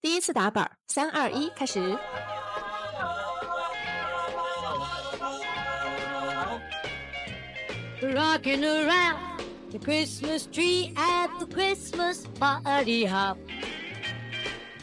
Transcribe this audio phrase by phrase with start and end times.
[0.00, 1.80] 第一次打板，三二一，开始。
[8.02, 9.16] Rocking around
[9.70, 13.38] the Christmas tree at the Christmas party hop.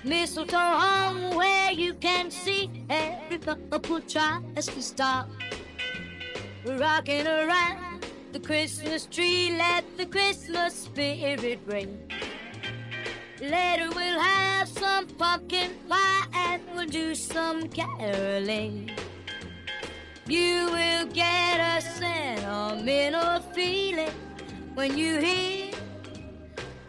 [0.04, 5.28] Mistletoe hung where you can see every couple tries to stop.
[6.66, 8.02] Rocking around
[8.34, 12.05] the Christmas tree, let the Christmas spirit ring.
[13.41, 18.91] Later we'll have some pumpkin pie and we'll do some caroling.
[20.27, 24.15] You will get a sentimental feeling
[24.75, 25.71] when you hear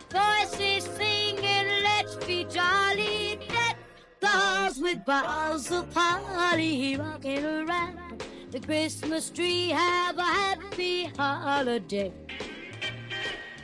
[0.10, 3.40] voices singing, let's be jolly.
[3.50, 3.78] Deck
[4.22, 9.70] dolls with balls of holly rocking around the Christmas tree.
[9.70, 12.14] Have a happy holiday.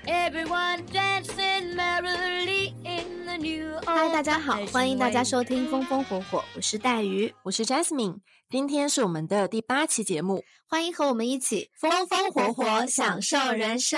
[0.05, 13.97] Everyone dancing merrily in the new 嗨，大家好，欢迎大家收听《风风火火》，我是带鱼，我是 Jasmine，今天是我们的第八期节目，欢迎和我们一起风风火火享受人生。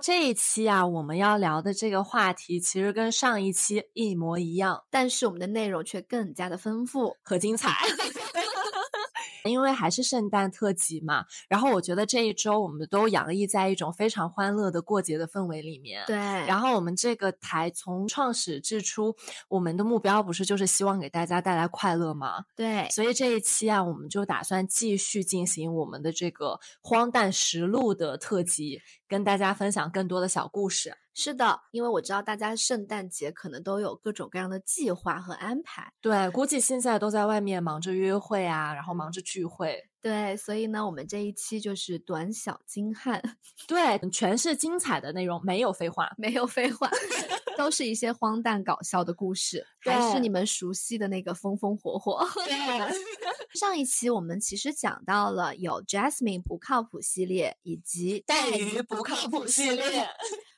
[0.00, 7.72] 这一期啊，我们要聊的这个话题其实跟上一期一模一样，但是我们的内容却更加的丰富和精彩。
[9.44, 16.04] 因为还是圣诞特辑嘛，然后我觉得这一周我们都洋溢在一种非常欢乐的过节的氛围里面。
[16.06, 19.14] 对，然后我们这个台从创始之初，
[19.48, 22.44] 我们的目标不是就是希望给大家带来快乐吗？
[22.54, 30.96] 对，所以这一期啊，我们就打算继续进行我们的这个荒诞实录的特辑，跟大家分享更多的小故事。
[31.14, 35.92] 是的，因为我知道大家圣诞节可能都有各种各样的计划和安排。
[36.00, 39.82] 对，估计现在都在外面忙着约会啊，然后忙着聚会。
[40.02, 43.22] 对，所以呢，我们这一期就是短小精悍，
[43.68, 46.90] 对，全是精彩的内容，没有废话，没有废话，
[47.56, 52.26] 都是一些荒诞搞笑的故事，还是你们熟悉的那个风风火火。
[52.44, 52.52] 对，
[53.58, 60.08] 上一期我们其实讲到了有 Jasmine 不靠谱系列以及带鱼不靠谱系列。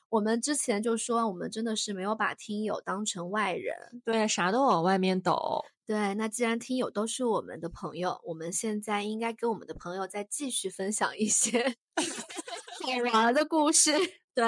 [0.09, 5.63] 我们之前就说，我们真的是没有把听友当成外人，对，啥都往外面抖。
[5.87, 11.75] 对，那既然听友都是我们的朋友，我们现在应该跟我们的朋友再继续分享一些
[13.13, 13.91] 好玩的故事。
[14.33, 14.43] 对，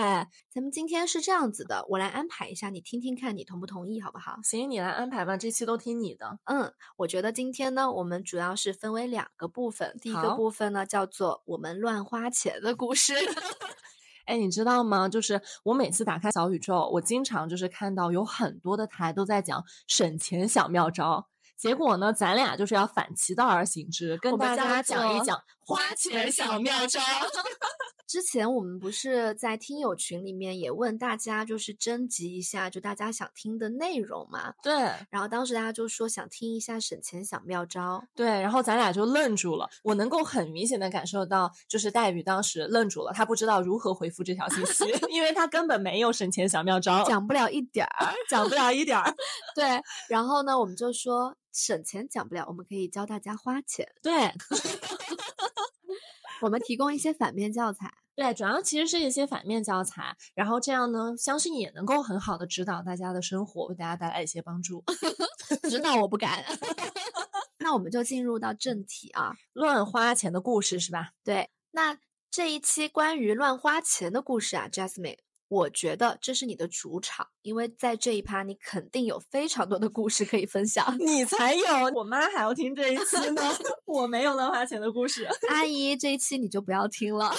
[0.49, 4.37] 咱们今天是这样子的，我来安排一下，你听听看，你同不同意，好不好？
[4.43, 6.39] 行，你来安排吧，这期都听你的。
[6.45, 13.13] 嗯，我觉得今天呢，我们主要是分为两个部分，第一个部分呢叫做我们乱花钱的故事。
[14.27, 15.09] 哎，你知道吗？
[15.09, 21.27] 就是我每次打开小宇宙，我经常就是看到有很多的台都在讲省钱小妙招。
[21.55, 26.99] 结果呢，咱俩就是要反其道而行之，跟大家讲一讲花钱小妙招。
[28.07, 34.53] 之前我们不是在听友群里面也问大家，就是征集一下，就大家想听的内容嘛？
[34.63, 34.73] 对。
[35.09, 38.01] 然后当时大家就说想听一下省钱小妙招。
[38.15, 38.25] 对。
[38.25, 39.69] 然后咱俩就愣住了。
[39.83, 49.13] 我能够很明显的感受到，就是黛玉当时愣住了，她不知道如何回复这条信息， 因为她根本没有省钱小妙招，讲不了一点儿，讲不了一点儿。
[49.53, 49.81] 对。
[50.07, 53.85] 然后呢，我们就说省钱讲不了，我们可以教大家花钱。
[54.01, 54.33] 对。
[56.41, 64.83] 我们提供一些反面教材，对，主要其实是一些反面教材，然后这样呢，相信也能够很好的指导大家的生活，为大家带来一些帮助。
[65.69, 66.43] 指导我不敢，
[67.59, 71.11] 那我们就进入到正题啊，乱花钱的故事是吧？
[71.23, 71.97] 对，那
[72.29, 75.17] 这一期关于乱花钱的故事啊，Jasmine。
[75.49, 80.95] 我觉得这是你的主场，因为在这一趴你肯定有非常多的故事可以分享。
[80.99, 81.63] 你才有，
[81.95, 83.41] 我妈还要听这一期呢。
[83.85, 87.33] 我没有乱花钱的故事，阿姨这一期你就不要听了。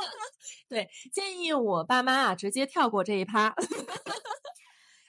[0.68, 3.54] 对，建议我爸妈啊直接跳过这一趴。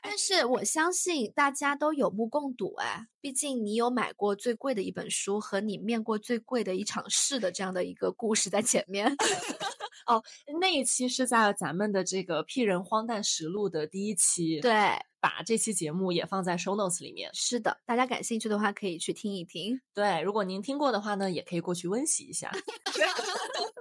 [0.01, 9.15] 但是我相信大家都有目共睹哎，毕竟你有买过最贵的一本书和你面过最贵的一场试的这样的一个故事在前面。
[10.07, 10.23] 哦，
[10.59, 14.71] 那一期是在咱们的这个《屁人荒诞实录》的第一期，对，
[15.19, 17.29] 把这期节目也放在 show notes 里面。
[17.33, 19.79] 是的，大家感兴趣的话可以去听一听。
[19.93, 22.51] 对，如果您听过的话呢，也可以过去温习一下。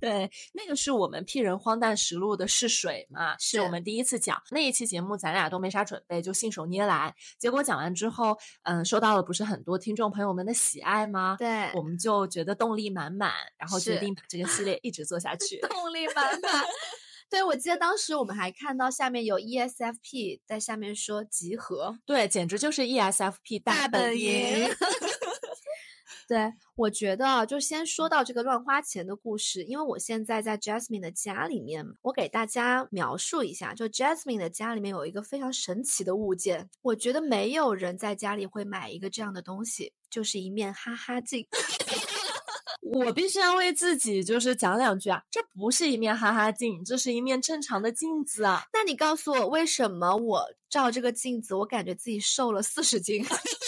[0.00, 7.14] 对，那个是我们《屁人荒诞实录》的试水嘛，是我们第一次讲那一期节目，咱俩都没啥准备，就信手拈来。
[7.38, 11.36] 结果讲完之后，嗯，收到了不是很多听众朋友们的喜爱吗？
[11.38, 15.58] 对，我们就觉得动力满满，然后决定把这个系列一直做下 去。
[15.60, 16.64] 动力满满。
[17.30, 24.68] 对，我记得当时我们还看到下面有 ESFP 在下面说集合，对，简直就是 ESFP 大本营。
[26.30, 41.44] 对，我觉得就先说到这个乱花钱的故事，因为我现在在 Jasmine 的家里面，我给大家描述一下，就 Jasmine 的家里面有一个非常神奇的物件，我觉得没有人在家里会买一个这样的东西，就是一面哈哈镜。
[42.80, 48.62] 我必须要为自己就是讲两句啊，这不是一面哈哈镜，这是一面正常的镜子啊。
[48.72, 53.26] 那你告诉我，为什么我照这个镜子，我感觉自己瘦了四十斤？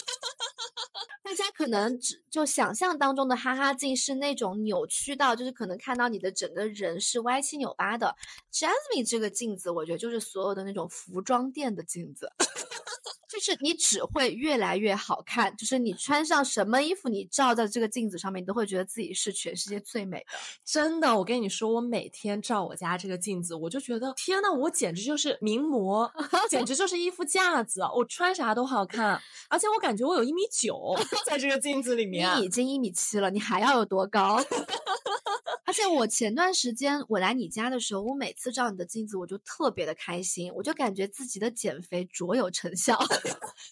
[1.32, 8.14] 大家可能只就想象当中的哈哈镜是那种扭曲到，就是可能看到你的整个人是歪七扭八的。
[8.52, 12.31] Jasmine 这个镜子，我觉得就是所有的那种服装店的镜子。
[13.32, 20.26] 就是你只会越来越好看，就是你穿上什么衣服，你照在这个镜子上面，你都会觉得自己是全世界最美的。
[20.67, 26.12] 真的，我跟你说，我每天照我家这个镜子，我就觉得天呐，我简直就是名模，
[26.50, 29.19] 简直就是衣服架子，我穿啥都好看。
[29.49, 30.94] 而且我感觉我有一米九，
[31.25, 32.38] 在这个镜子里面。
[32.38, 34.38] 你已经一米七了，你还要有多高？
[35.64, 42.99] 而且我前段时间我来你家的时候，我每次照你的镜子，我就特别的开心，我就感觉自己的减肥卓有成效。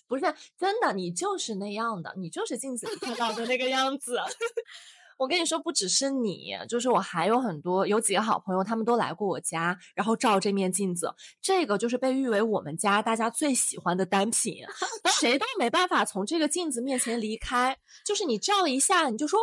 [0.06, 0.22] 不是
[0.58, 4.18] 真的，你就是那样的，你就是镜子里看到的那个样子。
[5.18, 11.12] 我跟你说，不只是你，就是我还有很多有几个好朋友，他们都来过我家，然后照这面镜子，
[11.42, 14.64] 这个就是被誉为我们家大家最喜欢的单品，
[15.20, 17.76] 谁都没办法从这个镜子面前离开。
[18.06, 19.40] 就是你照一下，你就说，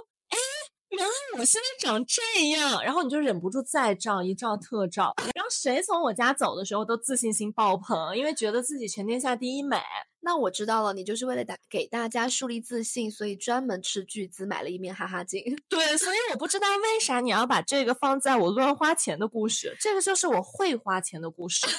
[0.90, 9.82] 原来我现在长这样，然后你就忍不住再照一照特照，然后谁从我家走的时候都自信心爆棚，因为觉得自己全天下第一美。
[10.22, 15.42] 那我知道了，你就是为了打给大家树立自信，所以专门斥巨资买了一面哈哈镜。
[15.70, 21.68] 对，所以我不知道为啥你要把这个放在我乱花钱的故事，这个就是我会花钱的故事。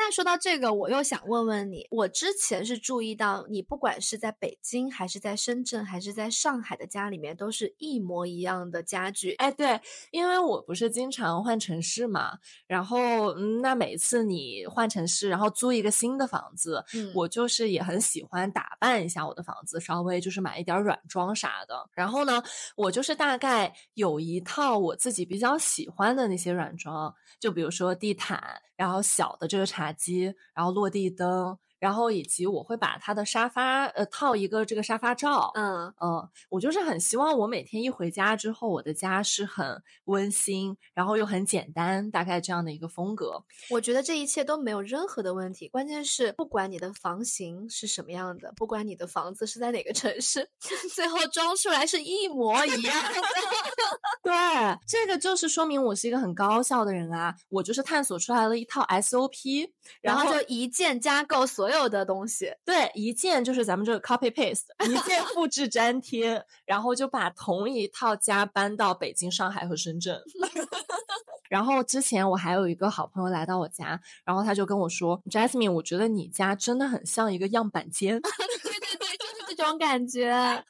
[0.00, 9.32] 那说到这个，我又想问问你，我之前是注意到你，不管是在北京，还是在深圳，还是在上海的家里面，都是一模一样的家具。
[9.38, 9.80] 哎，对，
[10.12, 21.90] 因为我不是经常换城市嘛，然后那每次你换城市，然后租一个新的房子，我就是也很喜欢打扮一下我的房子，稍微就是买一点软装啥的。
[21.92, 22.40] 然后呢，
[22.76, 28.62] 我就是大概有一套我自己比较喜欢的那些软装，就比如说地毯。
[28.78, 31.58] 然后小的这个茶几，然后落地灯。
[31.78, 43.44] 然后以及我会把他的沙发呃套一个这个沙发罩，嗯嗯，我就是很希望我每天一回家之后，我的家是很温馨，然后又很简单，大概这样的一个风格。
[43.70, 50.50] 我觉得这一切都没有任何的问题，关键是不管你的房型是什么样的，不管你的房子是在哪个城市，
[50.94, 53.20] 最后装出来是一模一样的。
[54.22, 54.34] 对，
[54.86, 59.70] 这个就是说明我是一个很高效的人啊，我就是探索出来了一套 SOP，
[60.00, 61.67] 然后就一键加购所。
[61.68, 70.18] 所有的东西，对，一键就是咱们这个 copy paste， 一键复制粘贴，然后就把同一套家搬到北京、上海和深圳。
[71.50, 78.18] 然后之前我还有一个好朋友来到我家，然后他就跟我说：“Jasmine，我觉得你家真的很像一个样板间。
[78.22, 80.64] ”对对对，就是这种感觉。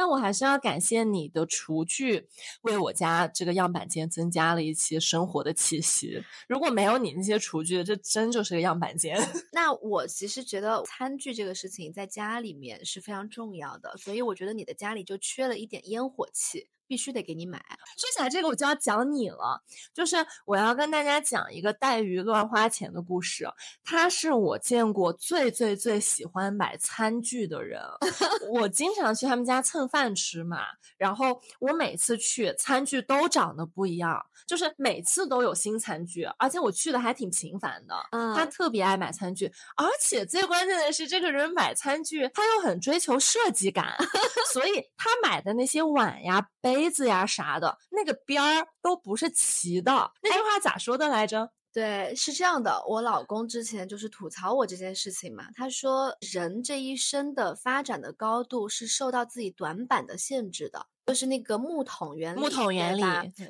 [0.00, 2.26] 但我还是要感谢你的厨具，
[2.62, 6.24] 为我家这个样板间增加了一些生活的气息。
[6.48, 9.14] 如果没有你那些厨具，这真就是个样板间。
[9.52, 16.68] 那我其实觉得餐具这个事情在家里面是非常重要的，所以我觉得你的家里就缺了一点烟火气。
[16.90, 17.64] 必须得给你买。
[17.96, 19.62] 说起来这个，我就要讲你了，
[19.94, 23.48] 就是我要跟大家讲一个带鱼乱花钱的故事。
[23.84, 27.80] 他是我见过最最最喜欢买餐具的人。
[28.50, 30.62] 我经常去他们家蹭饭吃嘛，
[30.98, 37.94] 然后我每次去餐具都长得不一样，就是每次都有新餐具，而且我去的还挺频繁的。
[38.10, 43.94] 嗯，他特别爱买餐具，而且最关键的是，这个人买餐具他又很追求设计感，
[44.52, 46.79] 所以他买的那些碗呀杯。
[46.80, 49.92] 杯子呀啥的，那个边儿都不是齐的。
[50.22, 51.50] 那句话咋说的来着？
[51.74, 52.82] 对，是这样的。
[52.88, 55.44] 我老公之前就是吐槽我这件事情嘛。
[55.54, 62.40] 他说，人这一生的发展的高度是受到自己短板的限制的，就是那个木桶原理。
[62.40, 63.02] 木桶原理，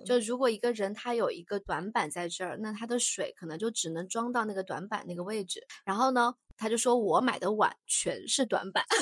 [0.05, 5.67] 就如果一个人他有一个短板在这儿，那他的水可能就只能装到那个短板那个位置。
[5.85, 8.85] 然后呢，他就说我买的碗全是短板。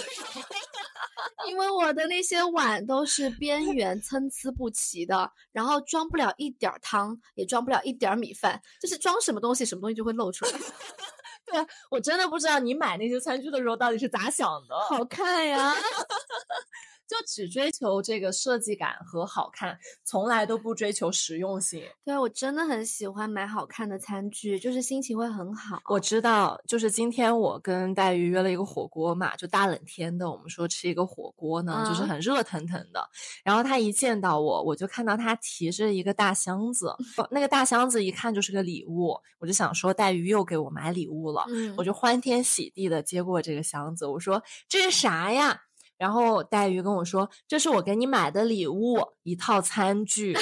[1.49, 10.53] 因为我的那些碗都是边缘参差不齐的，然后装不了一点儿汤，也装不了一点儿米饭，就是装什么东西，什么东西就会露出来。
[11.47, 15.75] 对我真的不知道你买那些餐具的时候到底是咋想的，好看呀。
[17.09, 21.83] 就只追求这个设计感和好看，从来都不追求实用性。
[22.05, 25.81] 对我真的很喜欢买好看的餐具，就是心情会很好。
[25.87, 33.09] 我知道，就是今天我跟黛玉约了一个火锅嘛，就大冷天的，我们说吃一个火锅呢，就是嗯很热腾腾的。
[33.43, 36.95] 然后他一见到我，我就看到他提着一个大箱子，
[37.33, 41.45] 那个大箱子一看就是个礼物，我就想说黛玉又给我买礼物了。
[41.49, 45.63] 嗯我就欢天喜地的接过这个箱子，我说这是啥呀？
[45.99, 50.37] 然后黛玉跟我说：“这是我给你买的礼物，一套餐具。”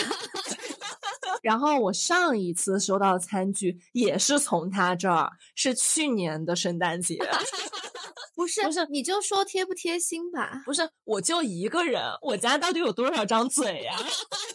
[1.47, 7.17] 然后我上一次收到的餐具也是从他这儿，是去年的圣诞节。
[8.35, 10.61] 不是不是你就说贴不贴心吧。
[10.65, 13.97] 不是，我就一个人，我家到底有多少张嘴呀、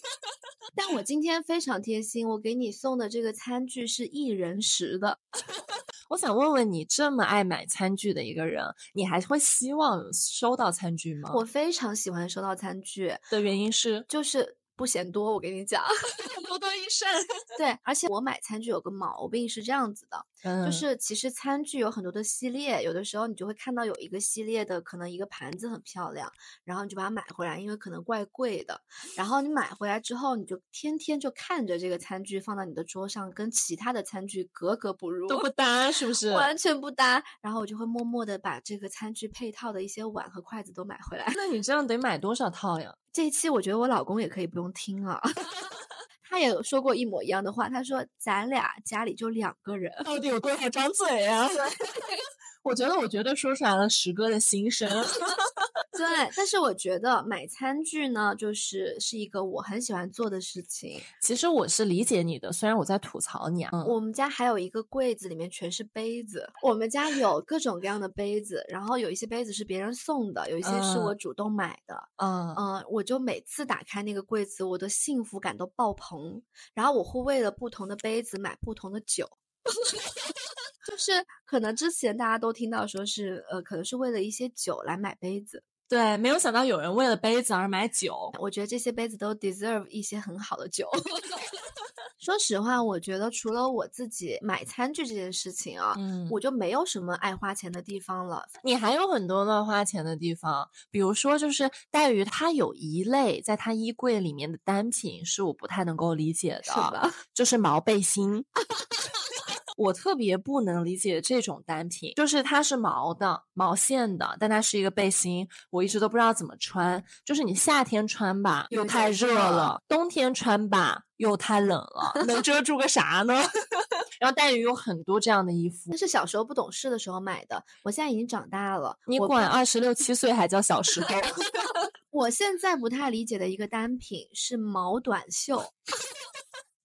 [0.76, 5.18] 但我今天非常贴心，我给你送的这个餐具是一人食的。
[6.10, 11.32] 我想问问你，这么爱买餐具的一个人，你还会希望收到餐具吗？
[11.34, 15.34] 我非常喜欢收到餐具，的原因是就是不嫌多。
[15.34, 15.84] 我跟你讲，
[16.48, 17.10] 多多益善。
[17.58, 26.32] 对，而且我买餐具有个毛病是这样子的，嗯，就是其实餐具有很多的系列，有的时候你就会看到有一个系列的，可能一个盘子很漂亮，
[26.64, 28.82] 然后你就把它买回来，因为可能怪贵的。
[29.16, 36.32] 然后你买回来之后，你就天天就看着这个餐具放到你的桌上，跟其他的餐具格格不入，都不 搭，是不是？
[36.32, 37.24] 完全不搭。
[37.42, 41.32] 然后我就会默默的把这个餐具配套的一些碗和筷子都买回来。
[41.36, 42.96] 那你这样得买多少套呀？
[43.14, 45.20] 这一期我觉得我老公也可以不用听了。
[46.30, 51.48] 他也有说过一模一样的话，他说咱俩家里就两个人，到底有多少张嘴呀、
[52.64, 54.90] 我觉得我觉得说出来了石哥的心声。
[55.92, 61.00] 对，但是我觉得买餐具呢，就是是一个我很喜欢做的事情。
[61.22, 63.70] 其实我是理解你的，虽然我在吐槽你啊。
[63.74, 66.50] 嗯，我们家还有一个柜子，里面全是杯子。
[66.64, 72.02] 我们家有各种各样的杯子，然后有一些杯子是别人送的，有一些是我嗯主动买的。
[72.18, 76.42] 嗯嗯，我就每次打开那个柜子，我的幸福感都爆棚。
[76.74, 79.30] 然后我会为了不同的杯子买不同的酒，
[80.88, 81.12] 就是
[81.46, 85.64] 可能之前大家都听到说是呃，可能是为了一些酒来买杯子。
[85.88, 88.32] 对，没有想到有人为了杯子而买酒。
[88.40, 90.88] 我觉得这些杯子都 deserve 一些很好的酒。
[92.18, 98.44] 说实话，我觉得除了我自己买餐具这件事情啊，嗯，我就没有什么爱花钱的地方了。
[98.64, 107.12] 你还有很多乱花钱的地方，比如说就是黛鱼，它有一类在它衣柜里面的单品是我不太能够理解的，是吧？
[107.34, 108.46] 就是毛背心。
[109.82, 117.04] 我特别不能理解这种单品，就是它是毛的、毛线的，但它是一个背心，我一直都不知道怎么穿。
[117.26, 123.34] 就是你夏天穿吧，又太热热了；冬天穿吧，又太冷了，能遮住个啥呢？
[124.20, 128.96] 然后黛玉有很多这样的衣服那，是小时候不懂事的时候买的，我现在已经长大了。
[129.08, 131.08] 你管二十六七岁还叫小时候？
[132.12, 135.64] 我现在不太理解的一个单品是毛短袖，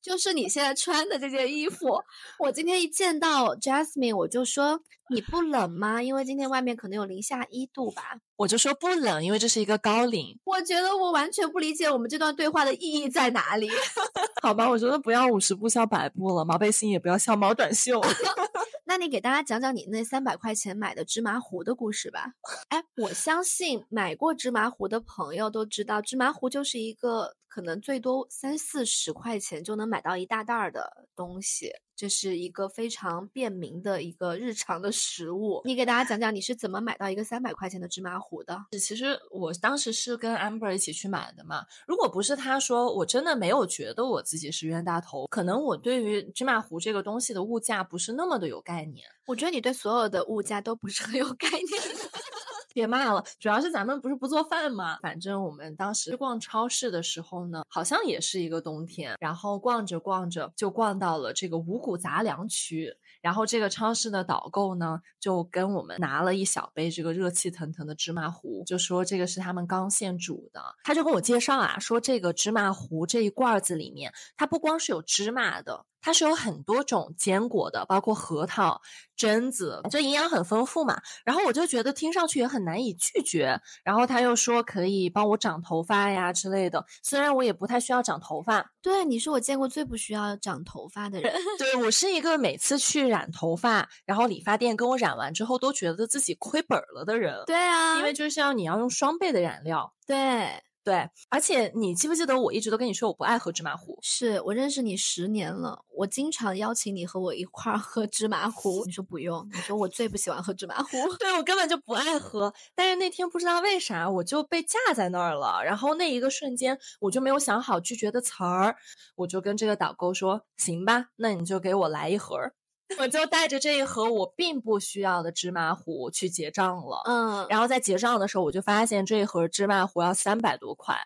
[0.06, 2.00] 就是你现在穿的这件衣服。
[2.38, 6.02] 我今天一见到 Jasmine，我就说你不冷吗？
[6.02, 8.18] 因为今天外面可能有零下一度吧。
[8.36, 13.70] 我就说不冷，因为这是一个高领，我觉得我完全不理解我们这段对话的意义在哪里。
[14.42, 14.68] 好吧？
[14.68, 18.00] 我觉得不要五十步笑百步了，毛背心也不要笑毛短袖。
[18.88, 22.32] 那你给大家讲讲你那三百块钱买的芝麻糊的故事吧。
[22.68, 35.62] 哎，我相信买过芝麻糊的朋友都知道，芝麻糊就是一个可能最多三四十块钱就能买到一大袋儿的东西，这是一个非常便民的一个日常的食物。
[35.64, 38.66] 你给大家讲讲你是怎么买到一个三百块钱的芝麻糊的？
[38.72, 41.64] 其实我当时是跟 Amber 一起去买的嘛。
[41.86, 45.26] 如果不是他说，我真的没有觉得我自己是冤大头。
[45.28, 49.06] 可能我对于芝麻糊这个东西的物价不是那么的有概念。
[49.24, 51.64] 我觉得你对所有的物价都不是很有概念。
[52.76, 54.98] 别骂了，主要是咱们不是不做饭吗。
[55.00, 62.94] 反正我们当时逛超市的时候呢，好像也是一个冬天，然后逛着逛着就逛到了这个五谷杂粮区。
[63.22, 70.62] 然后这个超市的导购呢，就跟我们拿了一小杯这个热气腾腾的芝麻糊，就说这个是他们刚现煮的。
[70.84, 75.86] 他就跟我介绍啊，说这个芝麻糊这一罐子里面，它不光是有芝麻的。
[76.06, 78.80] 它是有很多种坚果的，包括核桃、
[79.18, 81.02] 榛子，就营养很丰富嘛。
[81.24, 83.60] 然后我就觉得听上去也很难以拒绝。
[83.82, 88.70] 然后他又说可以帮我长头发呀之类的，虽然我也不太需要长头发。
[88.80, 91.34] 对，你是我见过最不需要长头发的人。
[91.58, 97.42] 对我是一个每次去染头发，然后理发店跟我染完之后都觉得自己亏本了的人。
[97.48, 99.92] 对啊，因为就是要你要用双倍的染料。
[100.06, 100.62] 对。
[100.86, 103.98] 对，而且你记不记得我一直都跟你说我不爱喝芝麻糊？
[104.02, 110.90] 是我认识你十年了，我经常邀请你和我一块儿喝芝麻糊，你说不用，你说我最不喜欢喝芝麻糊。
[111.18, 118.76] 对我根本就不爱喝，但是那天不知道为啥我就被架在那儿了，然后那一个瞬间我就没有想好拒绝的词儿，
[119.16, 122.54] 我就跟这个导购说：“行吧，那你就给我来一盒儿。”
[122.98, 127.02] 我就带着这一盒我并不需要的芝麻糊去结账了。
[127.06, 130.96] 嗯，然后在结账的时候，我就发现这一盒芝麻糊要三百多块。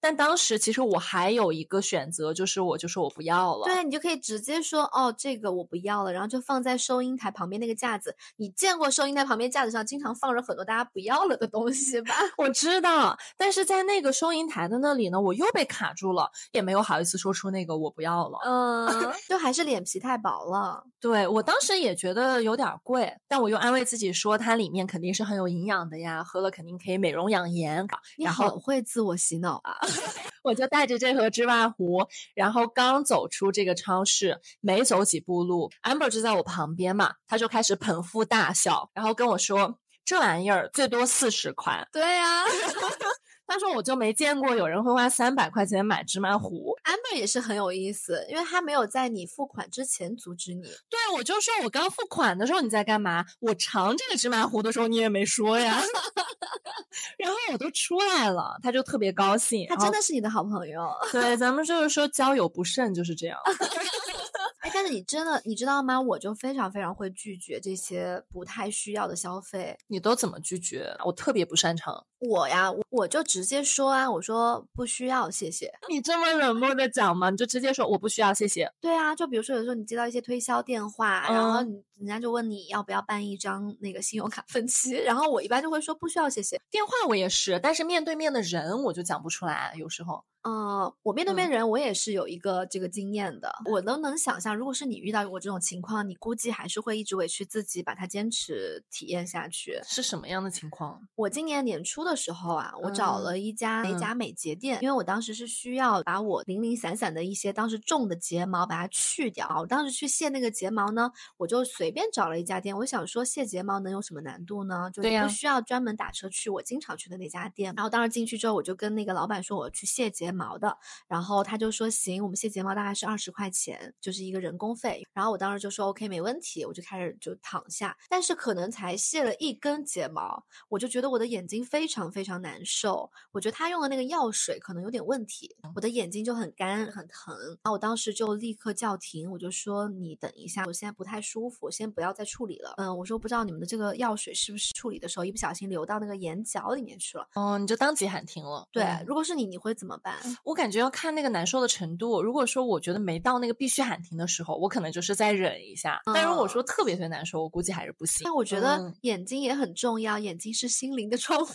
[0.00, 3.64] 但当时其实我还有一个选择，就是我就说我不要了。
[3.66, 8.14] 对你就可以直接说哦，这个我不要了，然后就放在收银台旁边那个架子。
[8.36, 12.14] 你见过收银台旁边架子上经常放着很多大家不要了的东西吧？
[12.36, 18.38] 我知道，但是在那个收银台的那里呢，我又被卡住了，也没有好意思说出那个我不要了。
[18.44, 20.84] 嗯，就还是脸皮太薄了。
[21.00, 27.86] 对我当时也觉得有点贵，但我又安慰自己说它里面肯定是很有营养的呀，喝了肯定可以美容养颜。
[28.16, 29.73] 你然后很会自我洗脑啊！
[30.42, 41.86] 我就带着这盒芝麻糊，然后刚走出这个超市，没走几步路，amber 就在我旁边嘛，他就开始捧腹大笑，然后跟我说：“这玩意儿最多四十块。
[41.92, 42.44] 对呀、
[43.46, 46.73] ”他说：“我就没见过有人会花三百块钱买芝麻糊。
[46.84, 50.62] Amber 也是很有意思，因为他没有在你付款之前阻止你。
[50.62, 53.24] 对，我就说我刚付款的时候你在干嘛？
[53.40, 55.82] 我尝这个芝麻糊的时候你也没说呀。
[57.18, 59.66] 然后我都出来了，他就特别高兴。
[59.68, 60.90] 他真的是你的好朋友。
[61.10, 63.38] 对，咱们就是说交友不慎就是这样。
[64.60, 66.00] 哎，但是你真的你知道吗？
[66.00, 69.76] 我就非常非常会拒绝这些不太需要的消费。
[69.88, 70.94] 你都怎么拒绝？
[71.04, 72.06] 我特别不擅长。
[72.28, 75.72] 我呀，我我就直接说啊，我说不需要，谢谢。
[75.88, 77.30] 你这么冷漠的讲吗？
[77.30, 78.70] 你就直接说我不需要，谢谢。
[78.80, 86.60] 对啊，就比如说有时候你接到一些推销电话，然后嗯你人家就问你要不要办一张那个信用卡分期，然后我一般就会说不需要，谢谢。
[86.70, 90.24] 电话我也是，但是面对面的人我就讲不出来，有时候。
[90.46, 99.80] 嗯，我面对面嗯人我也是有一个这个经验的，我都能想象，如果是你遇到我这种情况，你估计还是会一直委屈自己，把它坚持体验下去。
[99.84, 101.00] 是什么样的情况？
[101.14, 109.48] 我今年年初的时候啊，我找嗯了一家、美甲美睫店，因为我当时是需要把我零零散散的一些当时种的睫毛把它去掉。
[109.60, 114.90] 我当时去卸那个睫毛呢，我就随便找了一家店，我想说卸睫毛能有什么难度呢？
[114.92, 117.72] 就不需要专门打车去我经常去的那家店。
[117.76, 125.06] 然后当时进去之后，我就跟那个老板说我去卸睫毛的，然后他就说行，我们卸睫毛大概是二十块钱，就是一个人工费。
[125.12, 133.10] 然后我当时就说 OK 没问题，我就开始就躺下，但是可能才卸了一根睫毛，我就觉得我的眼睛非常非常难受。
[133.32, 137.36] 我觉得他用的那个药水可能有点问题，我的眼睛就很干很疼。
[137.36, 142.74] 然后我当时就立刻叫停，我就说你等一下，我现在不太舒服，先不要再处理了。
[142.76, 147.28] 嗯，我说不知道你们的这个药水是不是处理的时候一不小心流到那个眼角里面去了。
[147.34, 148.66] 哦，你就当即喊停了。
[148.72, 150.16] 对，嗯如果是你，你会怎么办？
[150.44, 152.22] 我感觉要看那个难受的程度。
[152.22, 156.00] 如果说我觉得没到那个必须喊停的时候，我可能就是再忍一下。
[156.06, 158.22] 但如果说特别特别难受，我估计还是不行。
[158.24, 161.52] 但我觉得嗯眼睛也很重要，眼睛是心灵的窗户。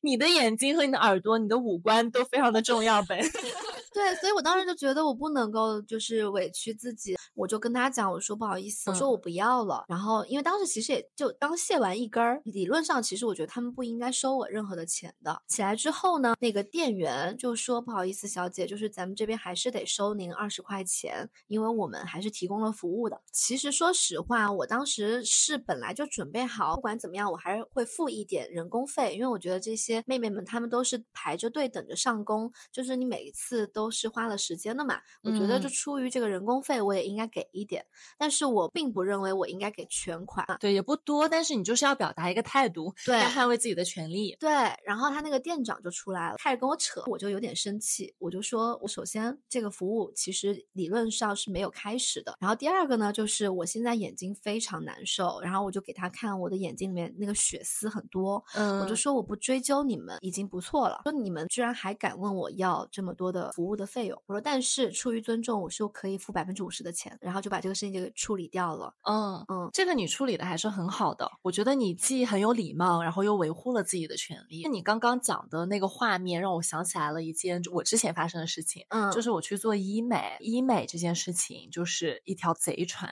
[0.00, 3.20] 你的眼睛和你的耳朵、你的五官都非常的重要呗。
[3.98, 9.84] 对，所以我当时就觉得我不能够就是委屈自己，我就跟他讲，我说不好意思，我说嗯我不要了。
[9.88, 15.42] 然后因为当时其实也就刚卸完一根儿，理论上其实我觉得他们不应该收我任何的钱的。
[15.48, 23.20] 起来之后呢，那个店员就说不好意思，小姐，就是咱们这边还是得收您二十块钱，因为我们还是提供了服务的。
[23.32, 35.00] 其实说实话，我当时是本来就准备好，不管怎么样，我还是会付一点人工费，因为我觉得这些妹妹们她们都是排着队等着上工，就是你每一次都是花了时间的嘛。
[35.22, 37.84] 我觉得就嗯出于这个人工费，我也应该给一点，
[38.16, 40.46] 但是我并不认为我应该给全款。
[40.60, 44.36] 对，也不多，但是你就是要表达一个态度，对要捍卫自己的权利。
[44.40, 44.50] 对，
[44.84, 71.30] 然后他那个店长就出来了，开始跟我扯，我就有点生气，我就说，我首先这个服务其实理论上是没有开始的，然后第二个呢，就是我现在眼睛非常难受，然后我就给他看我的眼睛里面那个血丝很多，嗯，我就说我不追究你们已经不错了，说你们居然还敢问我要这么多的服务的费用，我说但是出于尊重，我是可以付百分之五十的钱，然后就把这个事情就给处理掉了，嗯嗯这个你处理的还是很好的。
[71.42, 74.62] 我觉得你既很有礼貌，然后又维护了自己的权利。
[74.64, 83.10] 那你刚刚讲的那个画面让我想起来了一件我之前发生的事情，嗯，就是我去做医美，医美这件事情就是一条贼船，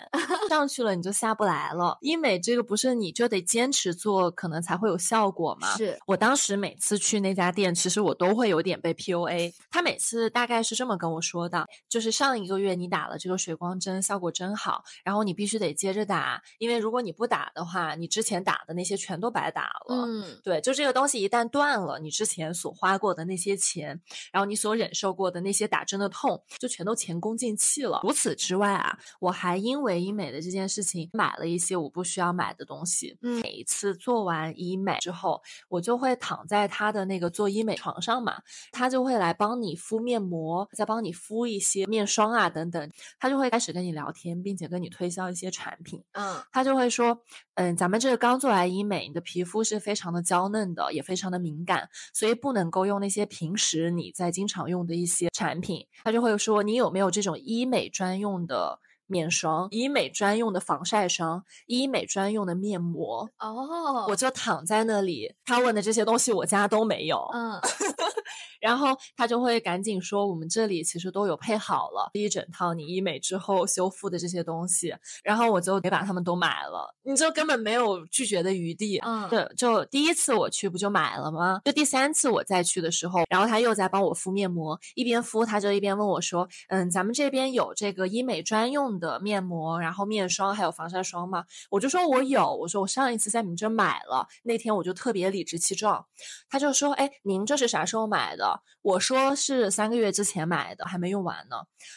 [0.48, 1.98] 上去了你就下不来了。
[2.00, 5.76] 医美这个不是你就得坚持做，可能才会有效果吗？
[5.76, 9.52] 是我当时每次去那家店，其实我都会有点被 PUA。
[9.70, 20.04] 他每次大概是这么跟我说的：，就是上一个月你打了这个水光针针效果真好，然后你必须得接着打，因为如果你不打的话，你之前打的那些全都白打了。
[20.06, 24.00] 嗯，对，就这个东西一旦断了，你之前所花过的那些钱，
[24.32, 28.00] 然后你所忍受过的那些打针的痛，就全都前功尽弃了。
[28.02, 33.16] 除此之外啊，我还因为医美的这件事情买了一些我不需要买的东西。
[33.22, 40.36] 嗯每一次做完医美之后，我就会躺在他的那个做医美床上嘛，他就会来帮你敷面膜，
[40.72, 46.03] 再帮你敷一些面霜啊等等，他就会开始跟你聊天，并且跟你推销一些产品。
[46.12, 47.20] 嗯他就会说，
[47.55, 55.87] 嗯，咱们这个刚做完医美，你的皮肤是非常的娇嫩的，也非常的敏感，所以不能够用那些平时你在经常用的一些产品。
[56.05, 63.29] 他就会说，你有没有这种医美专用的面霜、医美专用的防晒霜、医美专用的面膜？
[63.38, 67.29] 哦，我就躺在那里，他问的这些东西我家都没有。
[67.33, 67.61] 嗯
[68.66, 78.98] 然后他就会赶紧说，我们这里其实都有配好了一整套你医美之后修复的这些东西，然后我就得把它们都买了，你就根本没有拒绝的余地。
[79.05, 81.61] 嗯对，就第一次我去不就买了吗？
[81.64, 91.44] 就第三次我再去的时候，然后他又在帮我敷面膜，一边敷他就一边问我说，嗯，咱们这边有这个医美专用的面膜，然后面霜还有防晒霜吗？
[91.70, 96.05] 我就说我有，我说我上一次在你们这买了，那天我就特别理直气壮，
[96.50, 98.55] 他就说，哎，您这是啥时候买的？
[98.82, 101.56] 我说是三个月之前买的，还没用完呢。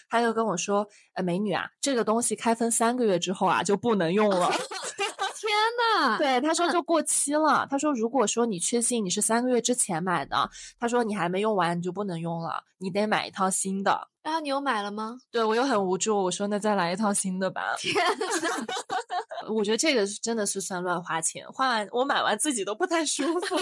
[0.10, 4.50] 他又跟我说，呃，美女啊，这个东西开封三个月之后啊就不能用了。
[5.40, 5.50] 天
[6.04, 7.66] 呐，对，他说嗯就过期了。
[7.70, 14.10] 他说，如果说你确信你是三个月之前买的，他说你还没用完，你就不能用了，你得买一套新的。
[14.22, 15.18] 然后你又买了吗？
[15.32, 17.76] 对我又很无助，我说那再来一套新的吧。
[17.78, 18.26] 天呐，
[19.50, 23.56] 我觉得这个是真的是算乱花钱，花完我买完自己都不太舒服。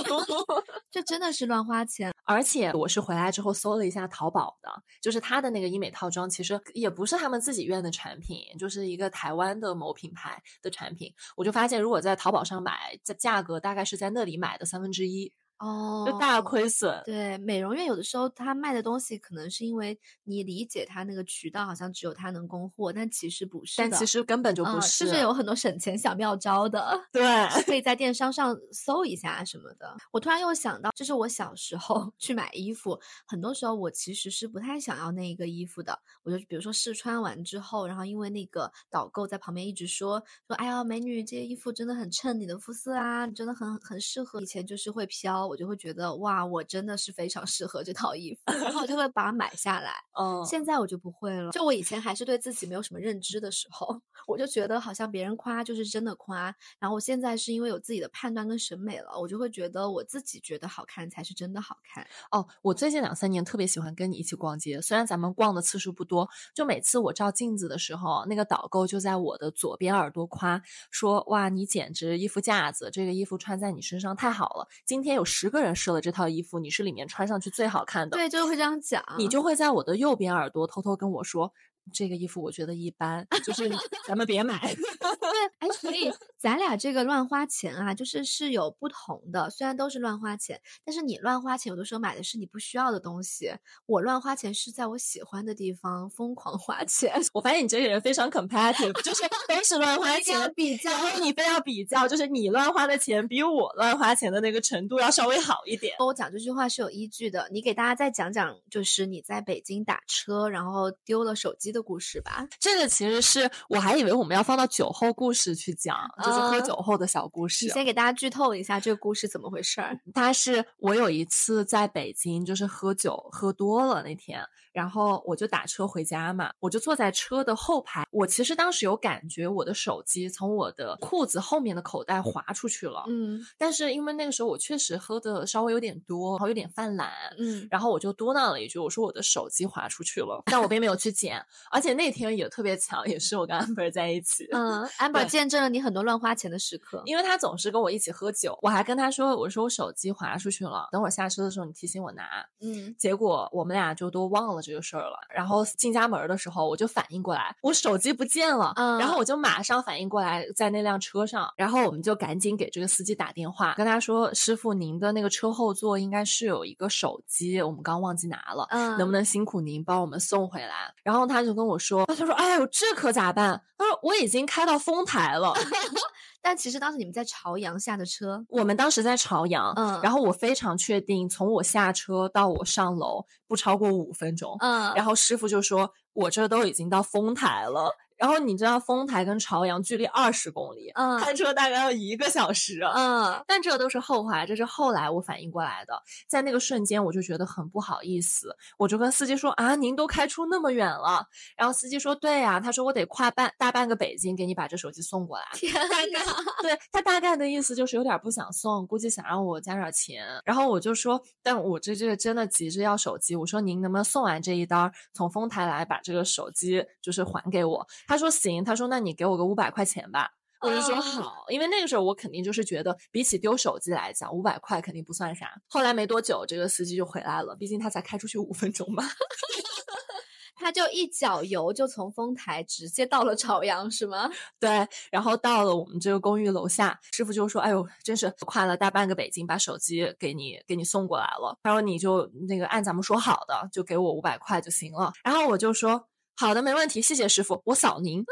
[0.92, 2.12] 这真的是乱花钱。
[2.26, 4.70] 而且我是回来之后搜了一下淘宝的，
[5.02, 11.14] 就是它的那个医美套装，其实也不是他们自己院的产品，就是一个台湾的某品牌的产品。
[11.38, 17.02] 我就发现，如果在淘宝上买，价价格大概是在那里买的三分之一，哦，就大亏损。
[17.06, 23.90] 对，美容院有的时候他卖的东西，可能是因为你理解他那个渠道好像只有他能供货，但其实不是的。
[23.90, 27.00] 但其实根本就不嗯是，是有很多省钱小妙招的。
[27.12, 27.24] 对，
[27.66, 29.96] 可以在电商上搜一下什么的。
[30.12, 35.98] 我突然又想到，就是我小时候去买衣服，很多时候我其实是不太想要那一个衣服的。
[36.24, 44.42] 我就比如说试穿完之后，然后因为那个导购在旁边一直说说，哎呀，美女，这件衣服真的很衬你的肤色啊，你真的很很适合。
[44.42, 49.94] 以前就是会飘，我就会觉得哇，我真的是非常适合这套衣服，然后我就会把它买下来。
[50.20, 51.52] 嗯，现在我就不会了。
[51.52, 56.56] 就我以前还是对自己没有什么认知的时候， 我就觉得好像别人夸就是真的夸。
[56.80, 62.06] 然后我现在是因为有自己的判断跟审美了，我就会觉得我自己觉得好看才是真的好看。
[62.32, 74.68] 哦，我最近两三年特别喜欢跟你一起逛街，虽然咱们逛的次数不多，就每次我照镜子的时候，那个导购就在我的左边耳朵夸说：“哇，你简直衣服架子，这个衣服穿在你身上太好了。
[74.86, 79.04] 今天有十个人试了这套衣服，你是里面穿上去最好看的。”对，就是会这样讲。
[79.20, 81.54] 你就会在我的右边耳朵偷偷跟我说。
[81.94, 83.70] 这个衣服我觉得一般，就是
[84.08, 84.60] 咱们别买。
[84.60, 89.50] 对，哎，所以咱俩这个乱花钱啊，就是是有不同的。
[89.50, 93.52] 虽然都是乱花钱，但是你乱花钱有的时候买的是你不需要的东西，
[93.86, 97.14] 我乱花钱是在我喜欢的地方疯狂花钱。
[97.34, 105.96] 我发现你这个人非常 competitive，就是 都是乱花钱，比较然后你非要比较，就是你乱花的钱比我乱花钱的那个程度要稍微好一点。
[106.00, 112.48] 我讲这句话是有依据的，你给大家再讲讲，就是你在北京打车，然后丢了手机的故事吧。
[112.60, 117.66] 这个其实是我还以为我们要放到酒后故事去讲，就是喝啊酒后的小故事。
[117.66, 120.00] 你先给大家剧透一下这个故事怎么回事儿。
[120.14, 124.42] 他是我有一次在北京，就是喝酒喝多了那天，
[124.78, 128.06] 然后我就打车回家嘛，我就坐在车的后排。
[128.12, 147.02] 我其实当时有感觉我的手机从我的裤子后面的口袋滑出去了，嗯但是因为那个时候我确实喝的稍微有点多，然后有点犯懒，嗯，然后我就嘟囔了一句，我说我的手机滑出去了，但我并没有去捡，而且那天也特别巧，也是我跟 amber 在一起，嗯，amber 见证了你很多乱花钱的时刻。
[147.06, 152.28] 因为他总是跟我一起喝酒，我还跟他说，我说我手机滑出去了，等会儿下车的时候你提醒我拿。
[152.62, 155.18] 嗯，结果我们俩就都忘了这个事儿了。
[155.34, 158.74] 然后进家门的时候，我就反应过来，我手机不见了。
[158.76, 173.62] 嗯然后我就马上反应过来，在那辆车上，然后我们就赶紧给这个司机打电话，跟他说：“师傅，您的那个车后座应该是有一个手机，我们刚忘记拿了，嗯能不能辛苦您帮我们送回来？”然后他就跟我说：“他说，哎呦，这可咋办？
[173.78, 175.54] 他说我已经开到丰台了。
[176.42, 178.46] ”但其实当时你们在朝阳下的车。
[178.50, 184.56] 我们当时在朝阳，嗯然后我非常确定，从我下车到我上楼不超过五分钟。
[184.60, 192.82] 嗯，然后师傅就说：“我这都已经到丰台了，然后你知道丰台跟朝阳距离二十公里，嗯开车大概要一个小时。
[192.96, 196.02] 嗯，但这都是后话，这是后来我反应过来的。
[196.28, 201.26] 在那个瞬间，我就觉得很不好意思，我就跟司机说啊，您都开出那么远了。
[201.56, 205.46] 然后司机说，对呀、他说我得跨半大半个北京给你把这手机送过来。
[205.54, 206.20] 天呐，
[206.62, 210.26] 对他大概的意思就是有点不想送，估计想让我加点钱。
[210.44, 217.86] 然后我就说，但我这这个真的急着要手机，我说您能不能送完这一单儿，从丰台来把这个手机就是还给我？
[218.08, 220.32] 他说行，他说那你给我个五百块钱吧。
[220.62, 225.52] 我就说哦好，因为那个时候我肯定就是觉得，比起丢手机来讲，五百块肯定不算啥。
[225.68, 229.04] 后来没多久，这个司机就回来了，毕竟他才开出去五分钟嘛。
[230.60, 234.32] 他就一脚油就从丰台直接到了朝阳，是吗？
[234.60, 246.08] 对，然后到了我们这个公寓楼下，师傅就说：“哎呦，真是跨了大半个北京，把手机给你给你送过来了。”他说：“你就那个按咱们说好的，就给我五百块就行了。”然后我就说
[246.40, 248.24] ：“好的，没问题，谢谢师傅，我扫您。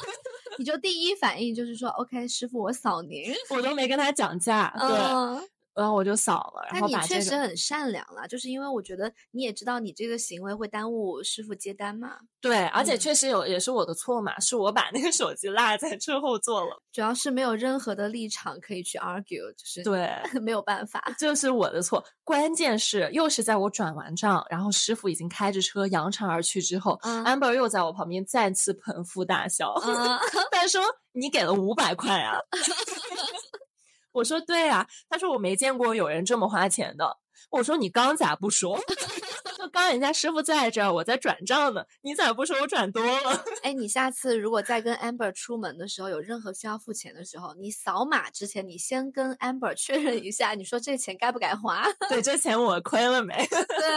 [0.58, 3.34] 你就第一反应就是说，OK，师傅，我扫您。
[3.50, 5.42] ”我都没跟他讲价，对，嗯，
[5.76, 20.10] 然后我就扫了，然但你后把这个确实很善良啦，就是因为我觉得你也知道你这个行为会耽误师傅接单嘛，对，而且嗯确实有也是我的错嘛，是我把那个手机落在车后座了，主要是没有任何的立场可以去 argue，就是对。
[20.40, 21.02] 没有办法。
[21.18, 30.18] 就是我的错，关键是又是在我转完账，然后师傅已经开着车扬长而去之后、嗯 a m b e r 又在我旁边再次捧腹大笑，嗯
[30.52, 32.38] 他说：“你给了五百块啊？”
[34.16, 37.18] 我说：“对啊。”他说：“我没见过有人这么花钱的。”
[37.50, 38.78] 我说：“你刚咋不说？
[39.66, 51.84] 就刚人家师傅在这儿，我在转账呢，你咋不说我转多了？” 哎，你下次如果再跟 Amber 出门的时候有任何需要付钱的时候，你扫码之前，你先跟 Amber 确认一下，你说这钱该不该花？
[52.08, 53.34] 对，这钱我亏了没？
[53.50, 53.88] 对，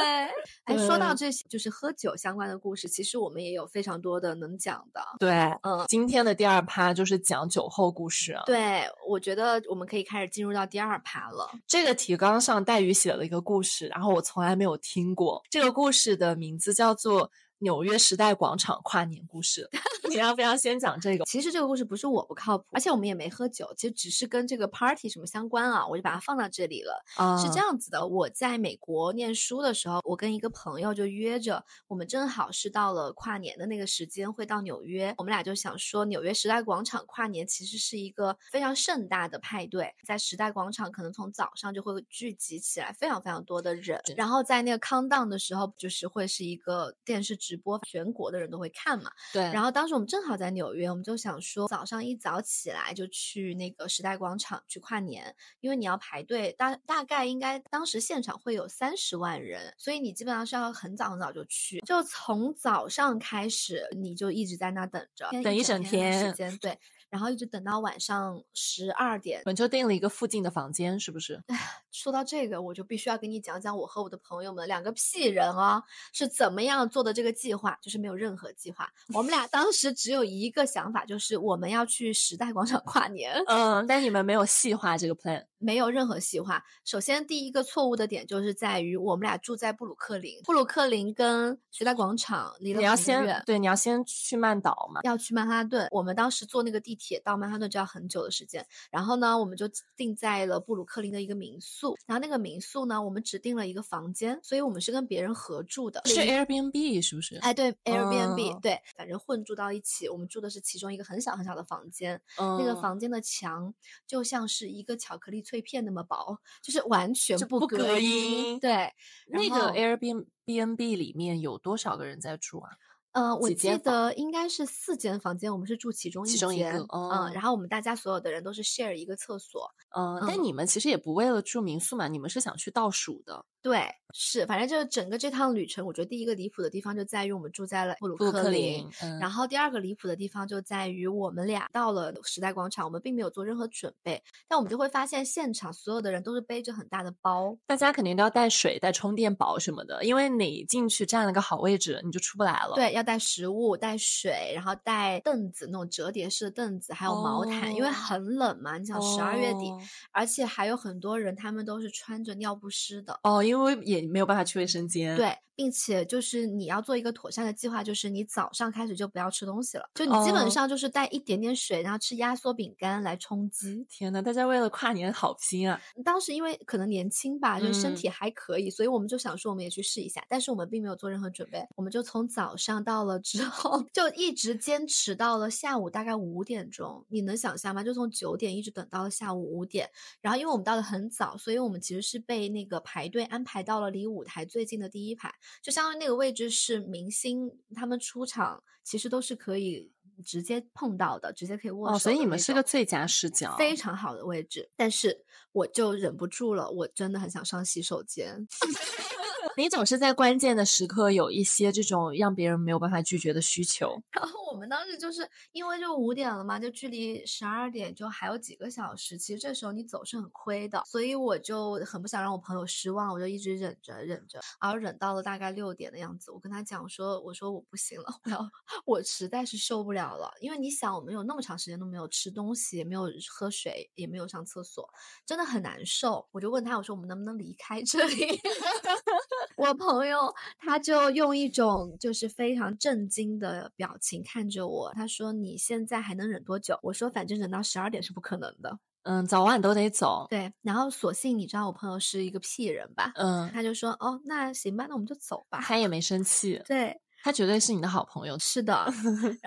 [0.64, 5.00] 哎，说到这些就是喝酒相关的故事，其实我们也有非常多的能讲的。
[5.20, 8.42] 对，嗯，今天的第二趴就是讲酒后故事啊。
[8.48, 11.48] 对，我觉得我们可以开始进入到第二趴了。
[11.68, 15.44] 这个提纲上黛玉写了一个故事，然后我从来没有听过。
[15.50, 17.28] 这这个故事的名字叫做
[17.60, 19.70] 《纽约时代广场跨年故事》。
[20.10, 21.26] 你要不要先讲这个？
[21.26, 27.04] 其实这个故事不是我不靠谱，而且我们也没喝酒，其实只是跟这个 party 什么相关啊，我就把它放到这里了。
[27.16, 35.14] 啊是这样子的，我在美国念书的时候，我跟一个朋友就约着，我们正好是到了跨年的那个时间，会到纽约。
[35.18, 49.12] 我们俩就想说，纽约时代广场跨年其实是一个非常盛大的派对，在时代广场可能从早上就会聚集起来非常非常多的人，然后在那个 countdown 的时候，就是会是一个电视直播，全国的人都会看嘛。
[49.34, 49.64] 对，然。
[49.64, 69.42] 后当时我们正好在纽约，我们就想说早上一早起来就去那个时代广场去跨年，因为你要排队，大大概应该当时现场会有三十万人，所以你基本上是要很早很早就去，就从早上开始你就一直在那等着，等一整天时间，对，然后一直等到晚上十二点。
[69.46, 71.42] 我们就订了一个附近的房间，是不是？
[71.92, 78.90] 说到这个，我就必须要跟你讲讲我和我的朋友们两个屁人啊是怎么样做的这个计划，就是没有任何计划。
[79.14, 85.46] 我们俩当时只有一个想法，就是我们要去时代广场跨年，嗯，但你们没有细化这个 plan。
[85.60, 86.64] 没有任何细化。
[86.84, 93.44] 首先，第一个错误的点就是在于我们俩住在布鲁克林，布鲁克林跟时代广场离了你要很远先。
[93.46, 95.02] 对，你要先去曼岛嘛。
[95.04, 98.66] 要去曼哈顿，我们当时坐那个地铁到曼哈顿就要很久的时间。
[98.90, 101.96] 然后呢，我们就定在了布鲁克林的一个民宿。
[102.06, 106.02] 然后那个民宿呢，我们只订了一个房间，所以我们是跟别人合住的。
[106.06, 107.36] 是 Airbnb 是不是？
[107.38, 110.08] 哎，对，Airbnb，、哦对，反正混住到一起。
[110.08, 113.74] 我们住的是其中一个很小很小的房间，嗯，那个房间的墙
[114.08, 118.60] 就像是一个巧克力脆片那么薄，就是完全不就不隔音。
[118.60, 118.94] 对，
[119.28, 122.70] 那个 Airbnb 里面有多少个人在住啊？
[123.12, 133.44] 呃，我记得应该是四间房间，我们是住其中一其中一间，个哦嗯，然后我们大家所有的人都是 share 一个厕所，嗯，但嗯你们其实也不为了住民宿嘛，你们是想去倒数的。
[133.62, 138.88] 对，是，反正就是整个这趟旅程，我觉得第一个离谱的地方就在于我们住在了布鲁克林
[139.20, 159.78] 然后第二个离谱的地方就在于我们俩到了时代广场，我们并没有做任何准备，但我们就会发现现场所有的人都是背着很大的包，大家肯定都要带水、带充电宝什么的，因为你进去占了个好位置，你就出不来了。，对，要带食物、带水，然后带凳子，那种折叠式的凳子，还有毛毯，因为哦很冷嘛，你想十二月底，哦
[160.14, 163.20] 而且还有很多人他们都是穿着尿不湿的。
[163.24, 173.86] 哦，因为也没有办法去卫生间。，对，并且就是你要做一个妥善的计划，就是你早上开始就不要吃东西了，就你基本哦上就是带一点点水，然后吃压缩饼干来充饥。
[173.90, 175.78] 天呐，大家为了跨年好拼啊！
[176.06, 187.84] 当时因为可能年轻吧，就是身嗯体还可以，所以我们就想说我们也去试一下，但是我们并没有做任何准备，我们就从早上到了之后， 就一直坚持到了下午大概五点钟，你能想象吗？
[187.84, 189.90] 就从九点一直等到了下午五点，
[190.22, 195.30] 然后因为我们到的很早，所以我们其实是被那个排队安排到了离舞台最近的第一排，
[195.62, 199.92] 就相当于那个位置是明星他们出场，其实都是可以
[200.26, 208.48] 直接碰到的，直接可以握手哦，所以你们是个最佳视角，非常好的位置，但是我就忍不住了，我真的很想上洗手间。
[209.58, 214.02] 你总是在关键的时刻有一些这种让别人没有办法拒绝的需求。
[214.12, 228.50] 然后我们当时就是因为就五点了嘛，就距离十二点就还有几个小时，其实这时候你走是很亏的，所以我就很不想让我朋友失望，我就一直忍着忍着，然后忍到了大概六点的样子，我跟他讲说，我说我不行了，我要
[228.86, 234.88] 我实在是受不了了，因为你想我们有那么长时间都没有吃东西，也没有喝水，也没有上厕所，
[235.26, 236.28] 真的很难受。
[236.32, 238.40] 我就问他，我说我们能不能离开这里？
[239.56, 248.78] 我朋友他就用一种就是非常震惊的表情看着我，他说：“你现在还能忍多久？”我说：“反正忍到十二点是不可能的。
[249.04, 250.28] 嗯，早晚都得走”。
[250.30, 253.12] 对，然后索性你知道我朋友是一个屁人吧？
[253.16, 255.60] 嗯，他就说：“哦，那行吧，那我们就走吧。
[255.62, 258.38] 他也没生气”，对，他绝对是你的好朋友。
[258.40, 258.86] 是的，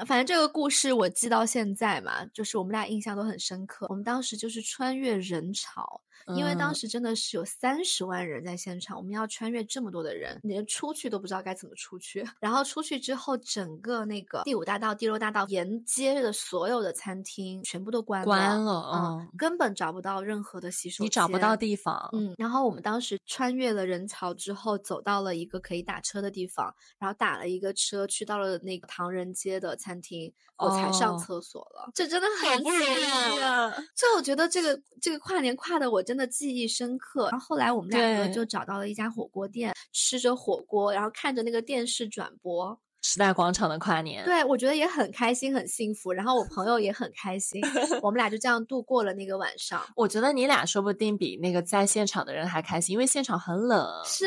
[0.07, 3.87] 反正这个故事我记到现在嘛，就是我们俩印象都很深刻。
[3.91, 6.01] 我们当时就是穿越人潮，
[6.37, 12.25] 因为当嗯时真的是有三十万人在现场，我们要穿越这么多的人，连出去都不知道该怎么出去。
[12.41, 22.09] 然后出去之后，整个那个第五大道、第六大道沿街的所有的餐厅全部都关了，关了嗯，嗯根本找不到任何的洗手间，你找不到地方。
[22.13, 31.91] 嗯，然后我们当时穿越了人潮之后，走到了一个可以打车的地方，然后打了一个车去到了那个唐人街的餐厅，我才上哦厕所了。
[31.95, 33.71] 这真的很不容奇易啊！
[33.95, 37.29] 就我觉得这个这个跨年跨的我真的记忆深刻。
[37.31, 46.13] 然后后来我们两个就找到了一家火锅店，吃着火锅，然后看着那个电视转播，时代广场的跨年，对我觉得也很开心，很幸福。
[46.13, 47.61] 然后我朋友也很开心，
[48.01, 49.83] 我们俩就这样度过了那个晚上。
[49.97, 53.87] 我觉得你俩说不定比那个在现场的人还开心，因为现场很冷。
[54.05, 54.25] 是，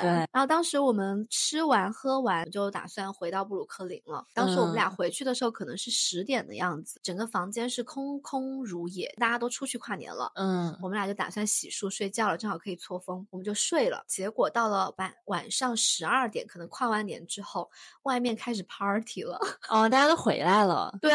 [0.00, 4.24] 对然后当时我们吃完喝完，就打算回到布鲁克林了。
[4.34, 10.30] 当时我们俩嗯回去的时候，可能是十点的样子，整个房间是空空如也，大家都出去跨年了。
[10.34, 14.04] 嗯，我们俩就打算洗漱睡觉了，正好可以错峰，我们就睡了。
[14.06, 17.70] 结果到了晚晚上十二点，可能跨完年之后，
[18.02, 20.92] 外面开始 party 了， 哦，大家都回来了。
[21.00, 21.10] 对，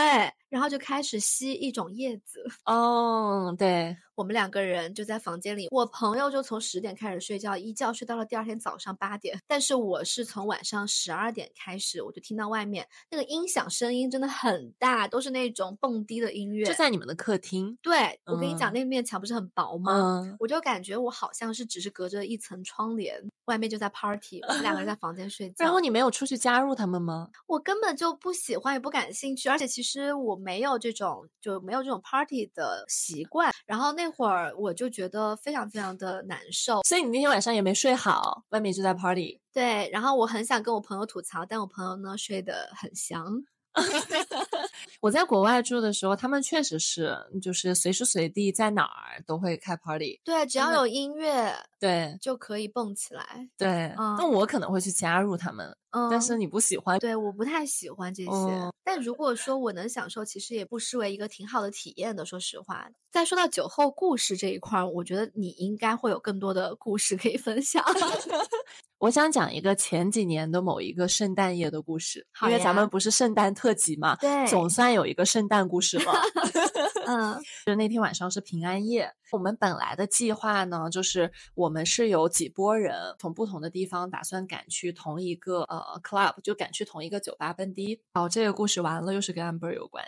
[0.53, 2.45] 然后就开始吸一种叶子。
[2.65, 9.39] 哦，对，我们两个人就在房间里，我朋友就从十点开始睡觉，一觉睡到了第二天早上八点。
[9.47, 16.63] 但是我是从晚上十二点开始，我就听到外面那个音响声音真的很大，都是那种蹦迪的音乐。
[16.67, 17.75] 就在你们的客厅。
[17.81, 20.21] 对我跟你讲，嗯那面墙不是很薄吗？
[20.23, 25.65] 嗯，我就感觉我好像是只是隔着一层窗帘，外面就在 party，我们两个人在房间睡 觉。
[25.65, 27.29] 然后你没有出去加入他们吗？
[27.47, 33.51] 我根本就不喜欢，也不感兴趣，而且其实我没有这种就没有这种 party 的习惯。
[33.65, 39.39] 然后那会儿我就觉得非常非常的难受，所以你那天晚上也没睡好，外面就在 party。
[39.53, 39.89] 对。
[39.91, 43.43] 然后我很想跟我朋友吐槽，但我朋友呢睡得很香。
[45.01, 50.21] 我在国外住的时候，他们确实是就是随时随地在哪儿都会开 party。
[50.23, 51.51] 对，只要有音乐
[51.83, 53.49] 对就可以蹦起来。
[53.57, 56.97] 对，嗯我可能会去加入他们，嗯，但是你不喜欢。
[56.97, 58.29] 对，我不太喜欢这些。
[58.31, 62.25] 嗯但如果说我能享受，其实也不失为一个挺好的体验的。
[62.25, 67.81] 说实话，再说到酒后故事这一块儿，我觉得你应该会有更多的故事可以分享。
[68.99, 76.13] 我想讲一个前几年的某一个圣诞夜的故事，因为咱们不是圣诞特辑嘛，对总算有一个圣诞故事了。
[77.07, 87.99] 嗯 就那天晚上是平安夜，我们本来的计划呢，就是我我们是有几波人从不同的地方打算赶去同一个呃 club，就赶去同一个酒吧蹦迪。
[88.13, 90.05] 哦，这个故事完了，又是跟 Amber 有关。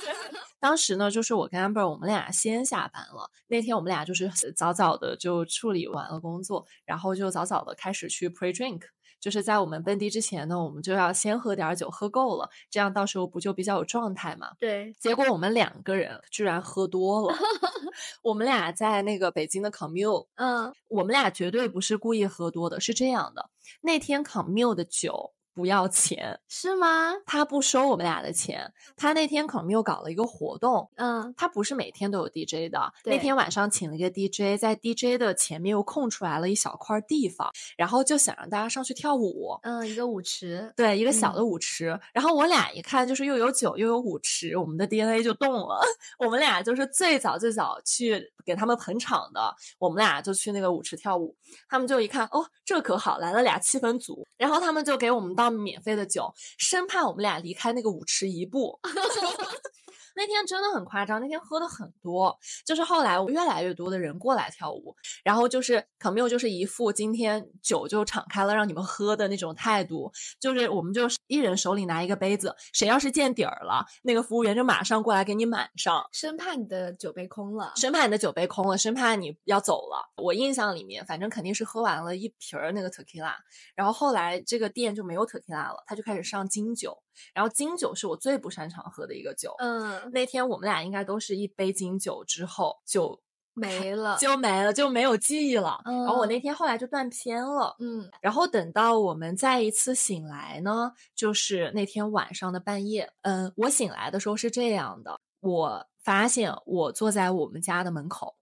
[0.58, 3.30] 当时呢，就是我跟 Amber 我们俩先下班了。
[3.48, 8.80] 那天我们俩就是早早的就处理完了工作，然后就早早的开始去 pre drink。
[9.24, 14.50] 就是在我们蹦迪之前呢，我们就要先喝点儿酒，喝够了，这样到时候不就比较有状态嘛？
[14.58, 17.34] 对，结果我们两个人居然喝多了，
[18.20, 23.48] 我们俩在那个北京的 commute，嗯我们俩绝对不是故意喝多的，是这样的，
[23.80, 27.12] 那天 commute 的酒不要钱，是吗？
[27.24, 28.72] 他不收我们俩的钱。
[28.96, 32.92] 他那天可能又搞了一个活动，嗯，他不是每天都有 DJ 的。
[33.04, 39.58] 那天晚上请了一个 DJ，在 DJ 的前面又空出来了一小块地方，然后就想让大家上去跳舞。
[39.62, 45.80] 嗯，一个舞池，对，一个小嗯的舞池，然后我俩一看就是又有酒又有舞池，我们的 DNA 就动了。
[46.18, 51.36] 我们俩就是最早最早去给他们捧场的，我们俩就去那个舞池跳舞。
[51.68, 58.80] 他们就一看，哦，这可好，来了俩气氛组，然后他们就给我们免费的酒，生怕我们俩离开那个舞池一步。
[60.14, 76.08] 那天真的很夸张，那天喝的很多，就是后来越来越多的人过来跳舞，然后就是 Camille 就是一副今天酒就敞开了让你们喝的那种态度，就是我们就一人手里拿一个杯子，谁要是见底儿了，那个服务员就马上过来给你满上。
[76.12, 77.72] 生怕你的酒杯空了。
[77.76, 80.10] 生怕你的酒杯空了，生怕你要走了。
[80.16, 83.34] 我印象里面，反正肯定是喝完了一瓶儿那个 tequila，
[83.74, 86.96] 然后后来这个店就没有 tequila 了，他就开始上金酒，
[87.34, 89.54] 然后金酒是我最不擅长喝的一个酒。
[89.58, 93.20] 嗯，那天我们俩应该都是一杯金酒之后就
[93.52, 94.16] 没了。
[94.18, 95.80] 就没了，就没有记忆了。
[95.84, 97.76] 然后我那嗯天后来就断片了。
[97.78, 103.10] 嗯然后等到我们再一次醒来呢，就是那天晚上的半夜。
[103.22, 108.34] 嗯，我醒来的时候是这样的，我发现我坐在我们家的门口，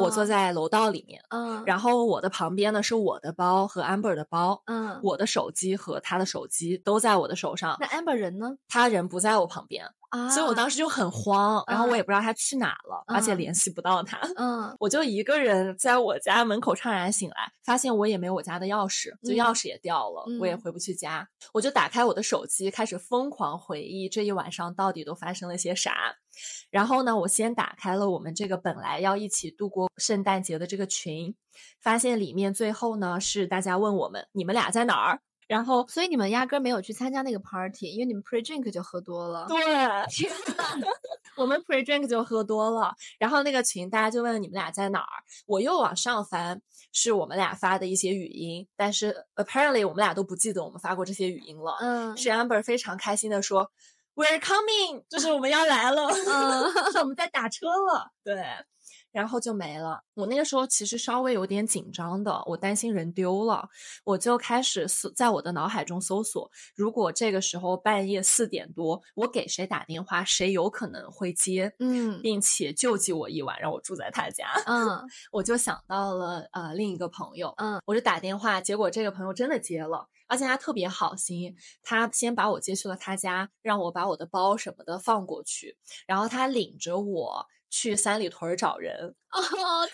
[0.00, 8.56] 我坐哦在楼道里面，嗯，然后我的旁边呢是我的包和 Amber 的包，嗯，我的手机和他的手机都在我的手上，那 Amber 人呢？
[8.68, 14.18] 他人不在我旁边，啊，所以我当时就很慌，然后我嗯也不知道他去哪了，而且嗯联系不到他。
[14.36, 21.28] 嗯我就一个人在我家门口怅然醒来，发现我也没有我家的钥匙，就钥嗯匙也掉了，我也嗯回不去家。
[21.52, 26.16] 我就打开我的手机，开始疯狂回忆这一晚上到底都发生了些啥。
[26.70, 31.34] 然后呢，我先打开了我们这个本来要一起度过圣诞节的这个群，
[31.80, 39.46] 发现里面最后呢是大家问我们你们俩在哪儿，然后所以你们压根儿没有去参加那个 party，因为你们 pre drink 就喝多了。
[39.48, 39.56] 对，
[41.36, 46.60] 我们 pre drink 就喝多了，然后那个群大家就问你们俩在哪儿，我又往上翻，
[46.92, 51.76] 是我们俩发的一些语音，但是 apparently 我们俩都不记得我们发过这些语音了。
[51.80, 53.70] 嗯是 Amber 非常开心的说
[54.14, 56.64] ，We're coming，就是我们要来了， 嗯
[57.00, 58.44] 我们在打车了，对。
[59.16, 60.02] 然后就没了。
[60.12, 63.66] 我那个时候其实稍微有点紧张的，我担心人丢了，
[64.04, 74.52] 我就开始搜，在我的脑海中搜索，如果这个时候半夜四点多，我给谁打电话，谁有可能会接，嗯并且救济我一晚，让我住在他家。
[74.66, 89.14] 嗯 我就想到了呃另一个朋友，嗯，我就打电话，结果这个朋友真的接了，而且他特别好心，他先把我接去了他家，让我把我的包什么的放过去，然后他领着我去三里屯儿找人，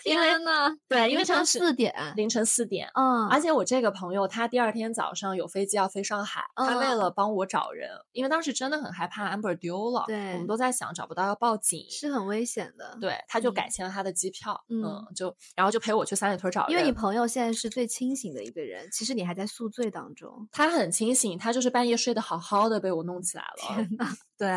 [0.03, 2.89] 天呐，对，因为凌晨四点，凌晨四点。
[2.95, 14.83] 嗯，而且我这个朋友，他第二天早上有飞机要飞上海，他为嗯了帮我找人，因为当时真的很害怕 Amber 丢了，对我们都在想找不到要报警，是很危险的。，对，他就改嗯签了他的机票，嗯
[15.15, 20.47] 就然后就陪我去三里屯找人，因为你朋友现在是最清醒的一个人，其实你还在宿醉当中。
[20.51, 23.75] 他很清醒，他就是半夜睡得好好的，被我弄起来了。
[23.75, 24.47] 天呐，对，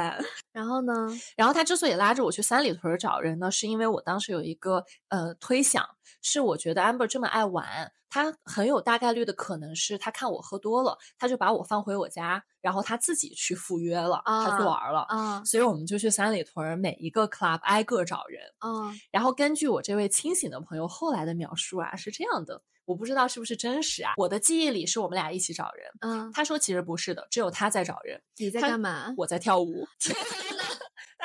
[0.53, 0.93] 然后呢？
[1.37, 4.76] 然后他之所以拉着我去三里屯找人呢，是因为我当时有一个
[5.09, 5.85] 呃推想，
[6.23, 15.01] 是我觉得 Amber 这么爱玩，他很有大概率的可能是他看我喝多了，他就把我放回我家，然后他自己去赴约了，他去啊玩儿了。
[15.09, 24.15] 啊所以我们就去三里屯每一个 club 挨个找人，啊然后根据我这位清醒的朋友后来的描述啊，是这样的，我不知道是不是真实啊。
[24.17, 29.13] 我的记忆里是我们俩一起找人，嗯，他说其实不是的，只有他在找人，你在干嘛？
[29.17, 29.87] 我在跳舞。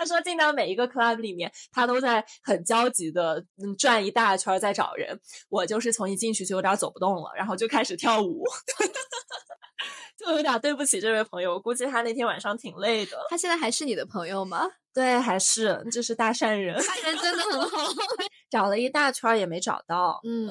[0.02, 5.20] 他说进到每一个 club 里面，他都在很焦急的嗯转一大圈儿在找人。
[5.48, 8.44] 我就是从一进去就有点走不动了，然后就开始跳舞，
[10.18, 11.54] 就有点对不起这位朋友。
[11.54, 13.16] 我估计他那天晚上挺累的。
[13.30, 14.68] 他现在还是你的朋友吗？
[14.92, 17.78] 对，还是就是大善人， 他人真的很好。
[18.50, 20.20] 找了一大圈儿也没找到。
[20.24, 20.50] 嗯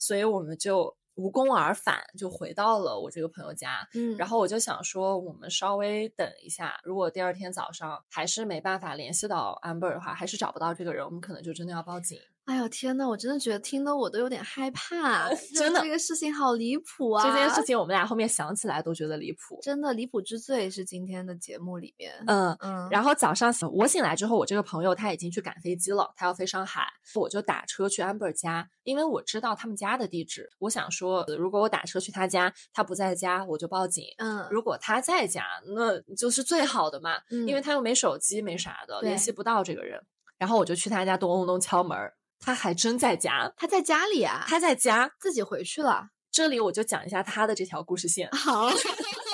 [0.00, 3.86] 所以我们就无功而返，就回到了我这个朋友家。
[3.94, 12.18] 嗯，然后我就想说，我们稍微等一下，如果第二天早上还是没办法联系到 Amber 的话，还是找不到这个人，我们可能就真的要报警。
[12.50, 17.22] 哎呦天呐，我真的觉得听得我都有点害怕， 真的这个事情好离谱啊！
[17.24, 19.60] 这件事情我们俩后面想起来都觉得离谱。
[19.62, 22.12] 真的离谱之最是今天的节目里面。
[22.26, 22.52] 嗯。
[22.60, 26.84] 嗯，然后早上醒我醒来之后，我这个朋友他已经去赶飞机了，他要飞上海，
[27.14, 30.50] 我就打车去 Amber 家，因为我知道他们家的地址。
[30.58, 35.44] 我想说，呃如果我打车去他家，他不在家，我就报警；嗯，如果他在家，
[35.76, 40.02] 那就是最好的嘛，因为嗯他又没手机，没啥的，联系不到这个人。
[40.36, 45.12] 然后我就去他家咚咚咚敲门儿，他还真在家，他在家里啊，他在家。
[45.20, 46.08] 自己回去了。
[46.32, 48.30] 这里我就讲一下他的这条故事线。
[48.30, 48.68] 好，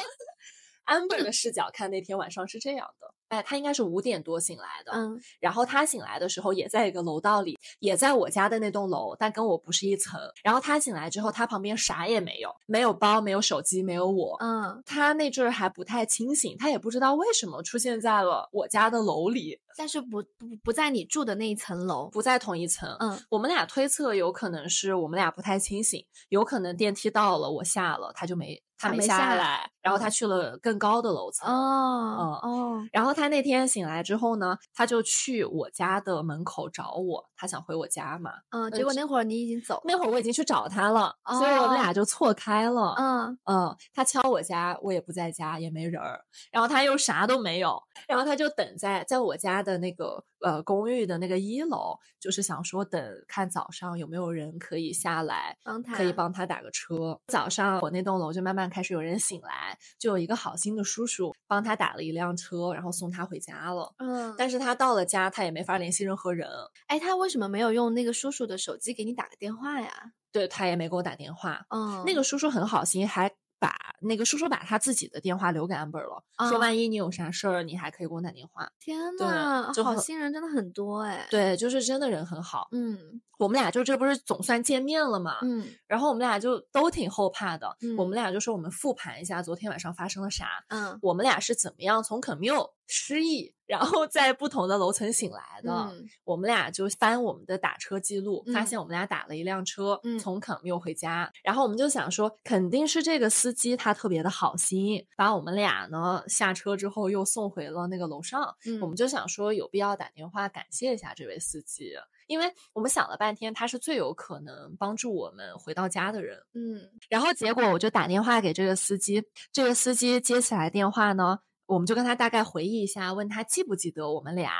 [0.84, 10.20] 安 b e r 的视角看那天晚上是这样的，哎，他应该是五点多醒来的，嗯然后他醒来的时候也在一个楼道里，也在我家的那栋楼，但跟我不是一层。
[10.42, 14.36] 然后他醒来之后，他旁边啥也没有，没有包，没有手机，没有我。
[14.40, 22.08] 嗯，他那阵儿还不太清醒，他也不知道为什么出现在了我家的楼里，但是不不不在你住的那一层楼。
[22.10, 22.96] 不在同一层。
[23.00, 31.48] 嗯我们俩推测有可能是我们俩不太清醒，有可能电梯到了，我下了，他就没他没下来来，然后他嗯去了更高的楼层。
[31.48, 38.30] 哦哦，然后他那天醒来之后呢，他就去我家的门口找我，他想回我家嘛。
[38.50, 39.82] 嗯，结果那会儿你已经走了。
[39.84, 42.94] 那会儿我已经去找他了，所以我们俩就错开了。
[42.98, 46.20] 嗯嗯，他敲我家，我也不在家，也没人儿，
[46.52, 57.18] 然后他又啥都没有，然后他就等在在我家的那个呃公寓的那个一楼，就是想说等看早上有没有人可以下来，帮他可以帮他打个车。
[57.28, 63.94] 早上我那栋楼就慢慢开始有人醒来，就有一个好心的叔叔帮他打了一辆车，然后送他回家了。
[63.98, 66.48] 嗯，但是他到了家，他也没法联系任何人，
[66.86, 70.12] 哎，他为什么没有用那个叔叔的手机给你打个电话呀？
[70.32, 71.64] 对他也没给我打电话。
[71.70, 78.68] 嗯，那个叔叔很好心，还把那个叔叔把他自己的电话留给 amber 了，说啊万一你有啥事儿，你还可以给我打电话。
[78.78, 82.68] 天呐，好心人真的很多哎。，对，就是真的人很好。
[82.72, 87.76] 嗯我们俩就这不是总算见面了嘛，嗯然后我们俩就都挺后怕的。
[87.82, 95.72] 嗯我嗯们俩就说我们复盘一下昨天晚上发生了啥，嗯我们俩是怎么样从肯缪失忆，然后在不同的楼层醒来的。
[95.90, 101.30] 嗯我们俩就翻我们的打车记录，发嗯现我们俩打了一辆车，嗯从肯缪回家。
[101.42, 108.54] 然后我们就想说，肯定是这个司机他特别的好心，把我们俩呢下车之后又送回了那个楼上。
[108.66, 111.92] 嗯，我们就想说，有必要打电话感谢一下这位司机，
[112.26, 116.38] 因为我们想了半天，他是最有可能帮助我们回到家的人。
[116.54, 119.22] 嗯然后结果我就打电话给这个司机，
[119.52, 124.52] 这个司机接起来电话呢，我们就跟他大概回忆一下，问他记不记得我们俩。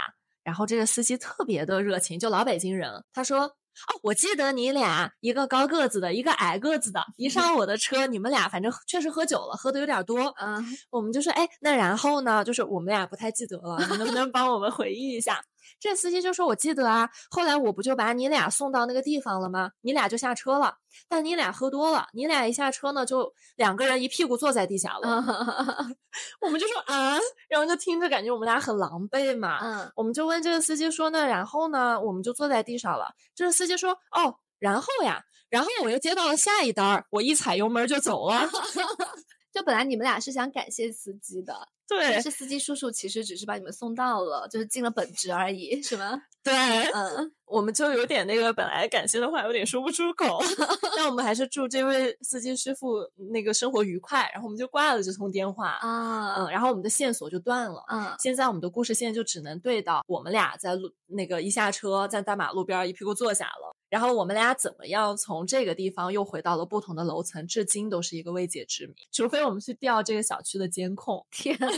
[0.44, 3.40] 然后这个司机特别的热情，就老北京人，他说
[3.88, 12.44] ：“哦，我记得你俩，一个高个子的，一个矮个子的，一上我的车，你们俩反正确实喝酒了，喝的有点多。”嗯我们就说，哎，那然后呢？
[12.44, 15.42] 就是我们俩不太记得了，你能不能帮我们回忆一下？
[15.78, 19.70] 这司机就说：“我记得啊，后来我不就把你俩送到那个地方了吗？
[19.82, 20.76] 你俩就下车了，
[21.08, 25.22] 但你俩喝多了，你俩一下车呢，就两个人一屁股坐在地下了。
[25.26, 25.96] 嗯
[26.40, 27.18] 我们就说啊，
[27.48, 29.58] 然后就听着感觉我们俩很狼狈嘛。
[29.62, 33.14] 嗯我们就问这个司机说那，然后呢，我们就坐在地上了。
[33.34, 38.48] 这个司机说：哦，然后呀，然后我又接到了下一单儿，我一踩油门就走了。
[39.52, 46.20] 就本来你们俩是想感谢司机的，对但是司机叔叔其实只是把你们送到了，就是尽了本职而已，是吗？
[46.42, 46.52] 对，
[46.92, 50.40] 嗯我们就有点那个，本来感谢的话有点说不出口，
[50.96, 52.98] 但我们还是祝这位司机师傅
[53.32, 57.84] 那个生活愉快，然后我们就挂了这通电话，啊嗯，然后我们的线索就断了。
[57.88, 68.94] 嗯现在我们的故事线就只能对到我们俩在路那个一下车在大马路边儿一屁股坐下了，然后我们俩怎么样从这个地方又回到了不同的楼层，至今都是一个未解之谜。
[69.12, 71.24] 除非我们去调这个小区的监控。
[71.30, 71.68] 天呐。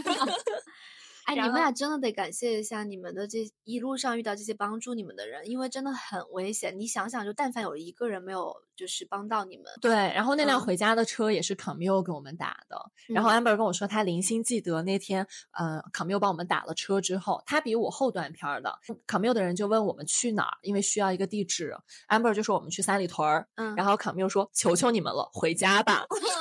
[1.29, 6.79] 哎，你们俩真的得感谢一下你们的这一路上遇到这些帮助你们的人，因为真的很危险。
[6.79, 12.81] 你想想，就但凡有一个人没有就是帮到你们，对，然后那辆嗯回家的车也是 Camille 给我们打的。
[13.09, 18.79] 然后嗯 Amber 跟我说，他零星记得那天，呃，Camille 帮我们打了车之后，他比我后断片儿的。
[19.07, 21.77] Camille 的人就问我们去哪儿，因为需要一个地址。
[22.09, 26.07] Amber 就说我们去三里屯儿，嗯，然后 Camille 说求求你们了，回家吧。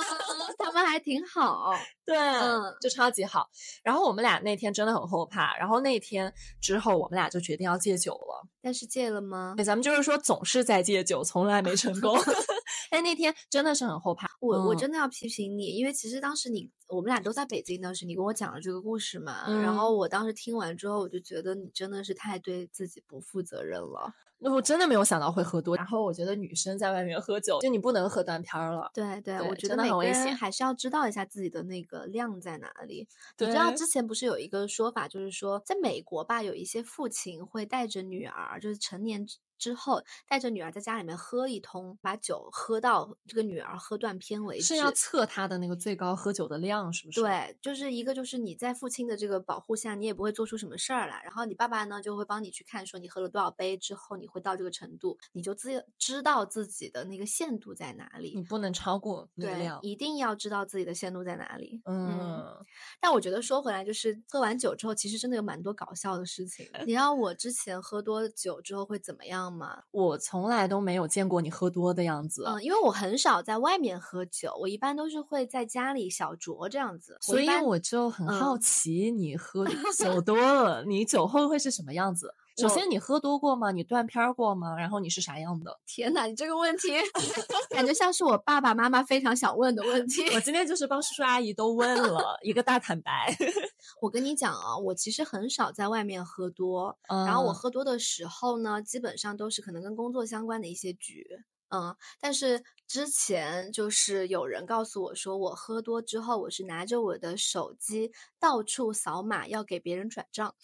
[0.78, 1.74] 他们还挺好，
[2.06, 3.50] 对，嗯就超级好。
[3.84, 8.48] 然后我们俩那天真的很后怕，然后那天之后我们俩就决定要戒酒了。
[8.62, 9.56] 但是戒了吗？
[9.58, 12.16] 对，咱们就是说总是在戒酒，从来没成功。
[12.90, 14.28] 但那天真的是很后怕。
[14.40, 24.14] 我我嗯真的要批评你，因为其实当时你我们俩都在北京，当时你跟我讲了这个故事嘛，然嗯后我当时听完之后，我就觉得你真的是太对自己不负责任了。
[24.40, 25.76] 那我真的没有想到会喝多。
[25.76, 28.92] 然后我觉得女生在外面喝酒，就你不能喝断片儿了。
[28.94, 33.08] 对对，对我觉得每个人很危险还是要知道一下自己的那个量在哪里。
[33.40, 39.26] 你知道之前不是有一个说法，就是说在美国吧，有一些父亲会带着女儿，就是成年
[39.58, 44.64] 之之后带着女儿在家里面喝一通，把酒喝到这个女儿喝断片为止。
[44.64, 51.22] 是要测她的那个最高喝酒的量，是不是？，对，就是一个就是你在父亲的这个保护下，你也不会做出什么事儿来。
[51.22, 58.34] 然后你爸爸呢就会帮你去看，说你喝了多少杯之后你会到这个程度，你就自知道自己的那个限度在哪里。
[58.38, 59.80] 你不能超过那个对量，。
[59.82, 61.82] 一定要知道自己的限度在哪里。
[61.84, 62.66] 嗯，
[63.02, 66.66] 但我觉得说回来，就是喝完酒之后，其实真的有蛮多搞笑的事情。
[66.88, 69.47] 你知道我之前喝多酒之后会怎么样
[69.92, 77.18] 我从来都没有见过你喝多的样子，嗯，因为我很少在外面喝酒，我一般都是会在家里小酌这样子。
[77.22, 79.66] 所以我就很好嗯奇，你喝
[79.98, 82.34] 酒多了，你酒后会是什么样子？
[82.58, 83.72] 首先，你喝多过吗？
[83.72, 84.76] 你断片儿过吗？
[84.78, 85.80] 然后你是啥样的？
[85.86, 86.90] 天哪，你这个问题
[87.70, 90.28] 感觉像是我爸爸妈妈非常想问的问题。
[90.34, 93.36] 我今天就是帮叔叔阿姨都问了一个大坦白。
[94.02, 101.26] 我跟你讲啊，我其实很少在外面喝多，然后我嗯喝多的时候呢，基本上都是可能跟工作相关的一些局。
[101.70, 110.56] 嗯，但是之前就是有人告诉我说，我喝多之后，我是拿着我的手机到处扫码，要给别人转账。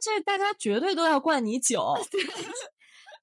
[0.00, 1.94] 这大家绝对都要灌你酒。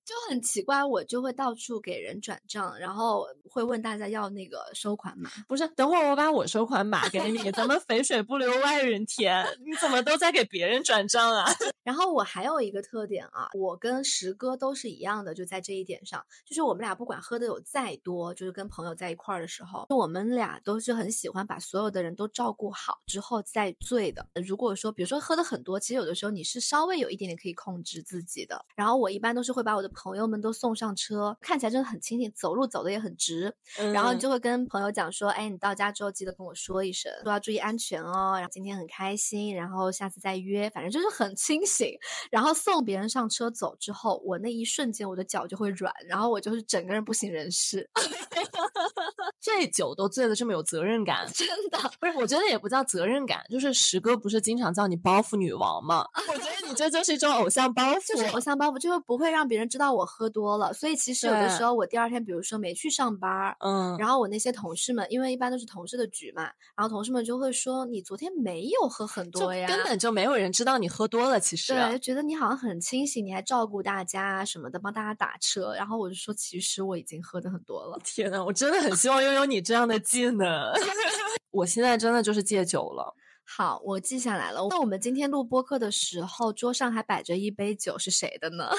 [0.09, 5.29] 就很奇怪，我就会到处给人转账，然后会问大家要那个收款码。
[5.47, 9.45] 不是，等会儿我把我收款码给你，咱们肥水不流外人田。
[9.63, 11.45] 你怎么都在给别人转账啊？
[11.85, 24.25] 然后我还有一个特点啊，我跟石哥都是一样的，就在这一点上，就是我们俩不管喝的有再多，就是跟朋友在一块儿的时候，我们俩都是很喜欢把所有的人都照顾好之后再醉的。
[24.43, 28.65] 如果说，比如说喝的很多，其实有的时候你是稍微有一点点可以控制自己的。
[28.75, 33.53] 然后我一般都是会把我的朋友们都送上车，看起来真的很清醒，走路走的也很直，
[33.93, 38.35] 然后嗯就会跟朋友讲说，哎，你到家之后记得跟我说一声，都要注意安全哦。
[38.35, 41.93] 然后今天很开心，然后下次再约，反正就是很清醒。
[42.31, 47.89] 然后送别人上车走之后，我那一瞬间我的脚就会软，然后我就是整个人不省人事，
[49.41, 51.77] 这酒都醉得，这么有责任感， 真的。
[51.99, 52.13] 不是？
[52.17, 56.05] 我觉得也不叫责任感，就是石哥不是经常叫你包袱女王吗？
[56.29, 57.99] 我觉得你这就是一种偶像包袱。
[58.09, 66.43] 就是偶像包袱，就是不会让别人知道我喝多了，所以其实有的时候我第二天，比如说没去上班，嗯，然后我那些同事们，因为一般都是同事的局嘛，
[66.75, 71.39] 然后同事们就会说你昨天没有喝很就多呀，根本就没有人知道你喝多了。
[71.39, 75.73] 其实，对，就觉得你好像很清醒，你还照顾大家啊什么的，帮大家打车。
[75.73, 77.99] 然后我就说，其实我已经喝的很多了。
[78.03, 80.71] 天呐，我真的很希望拥有你这样的技能。
[81.51, 83.15] 我现在真的就是戒酒了。
[83.51, 84.61] 好，我记下来了。
[84.69, 88.69] 那我们今天录播课的时候，桌上还摆着一杯酒，是谁的呢？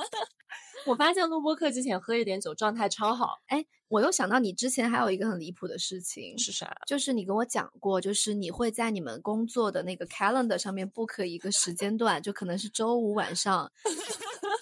[0.86, 3.34] 我发现录播课之前喝一点酒，状态超好。
[3.48, 6.74] 哎，我又想到你之前还有一个很离谱的事情，是啥？
[6.86, 13.70] 就是你跟我讲过，就是你会在你们工作的那个 calendar 上面 book 一个时间段，就可能是周五晚上，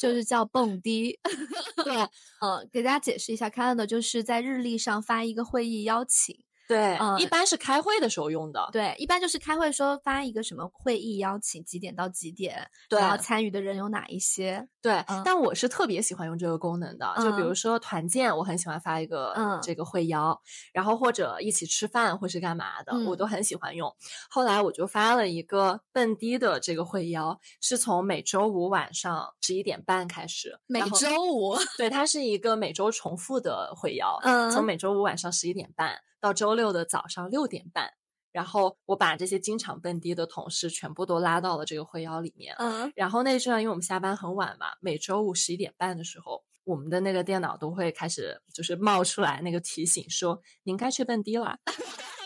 [0.00, 1.16] 就是叫蹦迪。
[1.84, 1.96] 对，
[2.40, 6.36] 嗯，给大家解释一下，calendar 就是在日历上发一个会议邀请。
[6.68, 8.68] 对，嗯一般是开会的时候用的。
[8.70, 14.68] 对，一般就是开会说发一个什么会议邀请，几点到几点，然后参与的人有哪一些。
[14.82, 17.12] 对，嗯但我是特别喜欢用这个功能的。
[17.16, 20.38] 就比如嗯说团建，我很喜欢发一个嗯这个会邀，
[20.72, 23.90] 然后或者一起吃饭或是干嘛的，我嗯都很喜欢用。
[24.28, 37.92] 后来我就发了一个蹦迪的这个会邀，是从每周五晚上十一点半开始，每周五，对，它是一个每周重复的会邀，嗯从每周五晚上十一点半到周六的早上六点半。
[38.30, 42.54] 然后我把这些经常蹦迪的同事全部都拉到了这个会邀里面。
[42.58, 51.58] 嗯，然后那阵儿因为我们下班很晚嘛，每周五十一点半的时候，我们的那个电脑都会开始就是冒出来那个提醒说您该去蹦迪啦。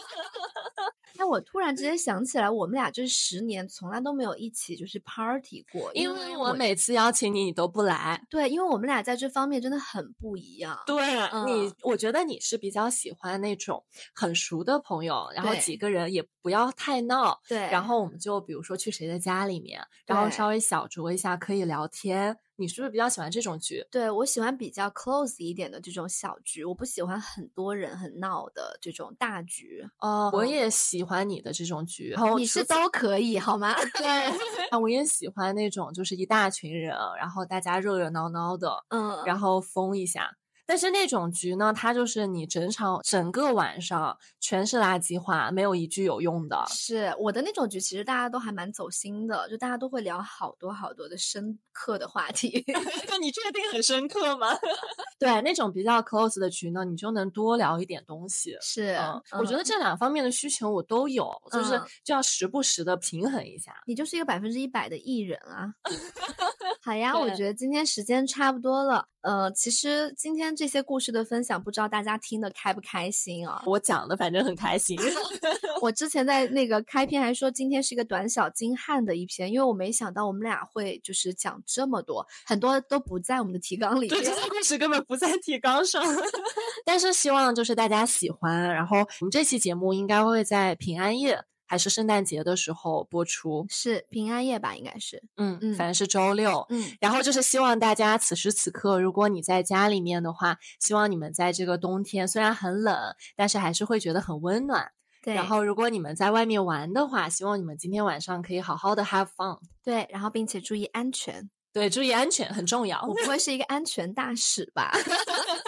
[1.23, 8.21] 那我突然之间想起来，我们俩这十年从来都没有一起就是 party 过，因为为我每次邀请你，你都不来。
[8.29, 10.77] 对，因为我们俩在这方面真的很不一样。
[10.85, 11.01] 对
[11.47, 22.37] 你嗯，我觉得你是比较喜欢那种很熟的朋友，然后几个人也不要太闹，对，然后我们就比如说去谁的家里面，然后稍微小酌一下，可以聊天。
[22.63, 23.85] 你是不是比较喜欢这种局？
[23.91, 29.85] 对我喜欢比较 close 一点的这种小局，我不喜欢很多人很闹的这种大局。
[29.99, 32.15] 哦，我嗯也喜欢你的这种局。
[32.15, 33.75] 哦你是都可以好吗？
[33.99, 34.07] 对，
[34.71, 40.31] 啊，我也喜欢那种就是一大群人，然后大家热热闹闹的，嗯，然后疯一下。
[40.65, 46.65] 但是那种局呢，它就是你整场整个晚上全是垃圾话，没有一句有用的。
[46.69, 52.65] 是我的那种局，其实大家都还蛮走心的，就大家都会聊好多好多的深刻的话题。
[53.21, 54.49] 你确定很深刻吗？
[55.19, 58.57] 对，那种比较 close 的局呢，你就能多聊一点东西。
[58.61, 63.73] 是，嗯，我觉得嗯这两方面的需求我都有，就是嗯就要时不时的平衡一下。
[63.87, 65.73] 你就是一个百分之一百的艺人啊！
[66.85, 69.07] 好呀，我对觉得今天时间差不多了。
[69.21, 73.63] 呃，其实今天这些故事的分享，不知道大家听的开不开心啊？
[73.67, 74.99] 我讲的反正很开心。
[75.81, 84.33] 我之前在那个开篇还说今天是一个短小精悍的一篇，因为我没想到我们俩会就是讲这么多，很多都不在我们的提纲里对，这。
[84.33, 86.03] 些故事根本不在提纲上，
[86.85, 88.73] 但是希望就是大家喜欢。
[88.75, 91.39] 然后我们这期节目应该会在平安夜。
[91.73, 93.65] 还是圣诞节的时候播出。
[93.71, 94.77] 是平安夜吧？
[94.77, 95.23] 应该是。
[95.39, 96.63] 嗯嗯反正是周六。
[96.69, 102.95] 嗯，然后就是希望大家此时此刻，如果你在家里面的话，希望你们在这个冬天虽然很冷，
[103.35, 104.93] 但是还是会觉得很温暖。
[105.23, 105.33] 对。
[105.33, 109.59] 然后如果你们在外面玩的话，希望你们今天晚上可以好好的 have fun。
[109.83, 111.49] 对，然后并且注意安全。
[111.73, 113.15] 对，注意安全很重要我。
[113.15, 114.93] 不会是一个安全大使吧？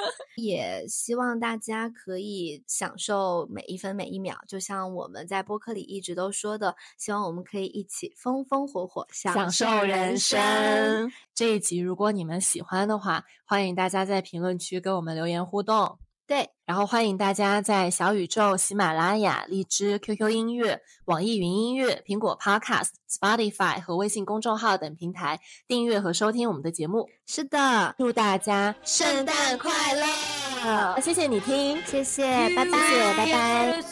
[0.37, 11.11] 也希望大家可以享受每一分每一秒，就像我们在播客里一直都说的，希望我们可以一起风风火火享受人生。
[11.35, 15.99] 这一集如果你们喜欢的话，欢迎大家在评论区跟我们留言互动。
[16.27, 27.11] 对，然后欢迎大家在小宇宙、喜马拉雅、荔枝、QQ 音乐、网易云音乐、苹果 Podcast、Spotify 和微信公众号等平台订阅和收听我们的节目。
[27.27, 30.99] 是的，祝大家圣诞快乐！
[31.03, 32.25] 谢谢你听，谢谢，
[32.57, 32.70] 拜拜，
[33.18, 33.83] 拜拜。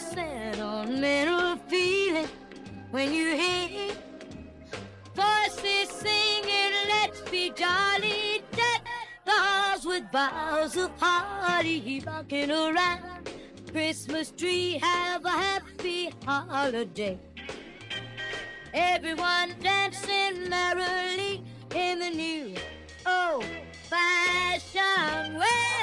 [9.25, 13.29] Stars with bows of holly rocking around.
[13.71, 17.17] Christmas tree, have a happy holiday.
[18.73, 21.41] Everyone dancing merrily
[21.73, 22.55] in the new
[23.05, 23.45] old
[23.89, 25.73] fashioned way.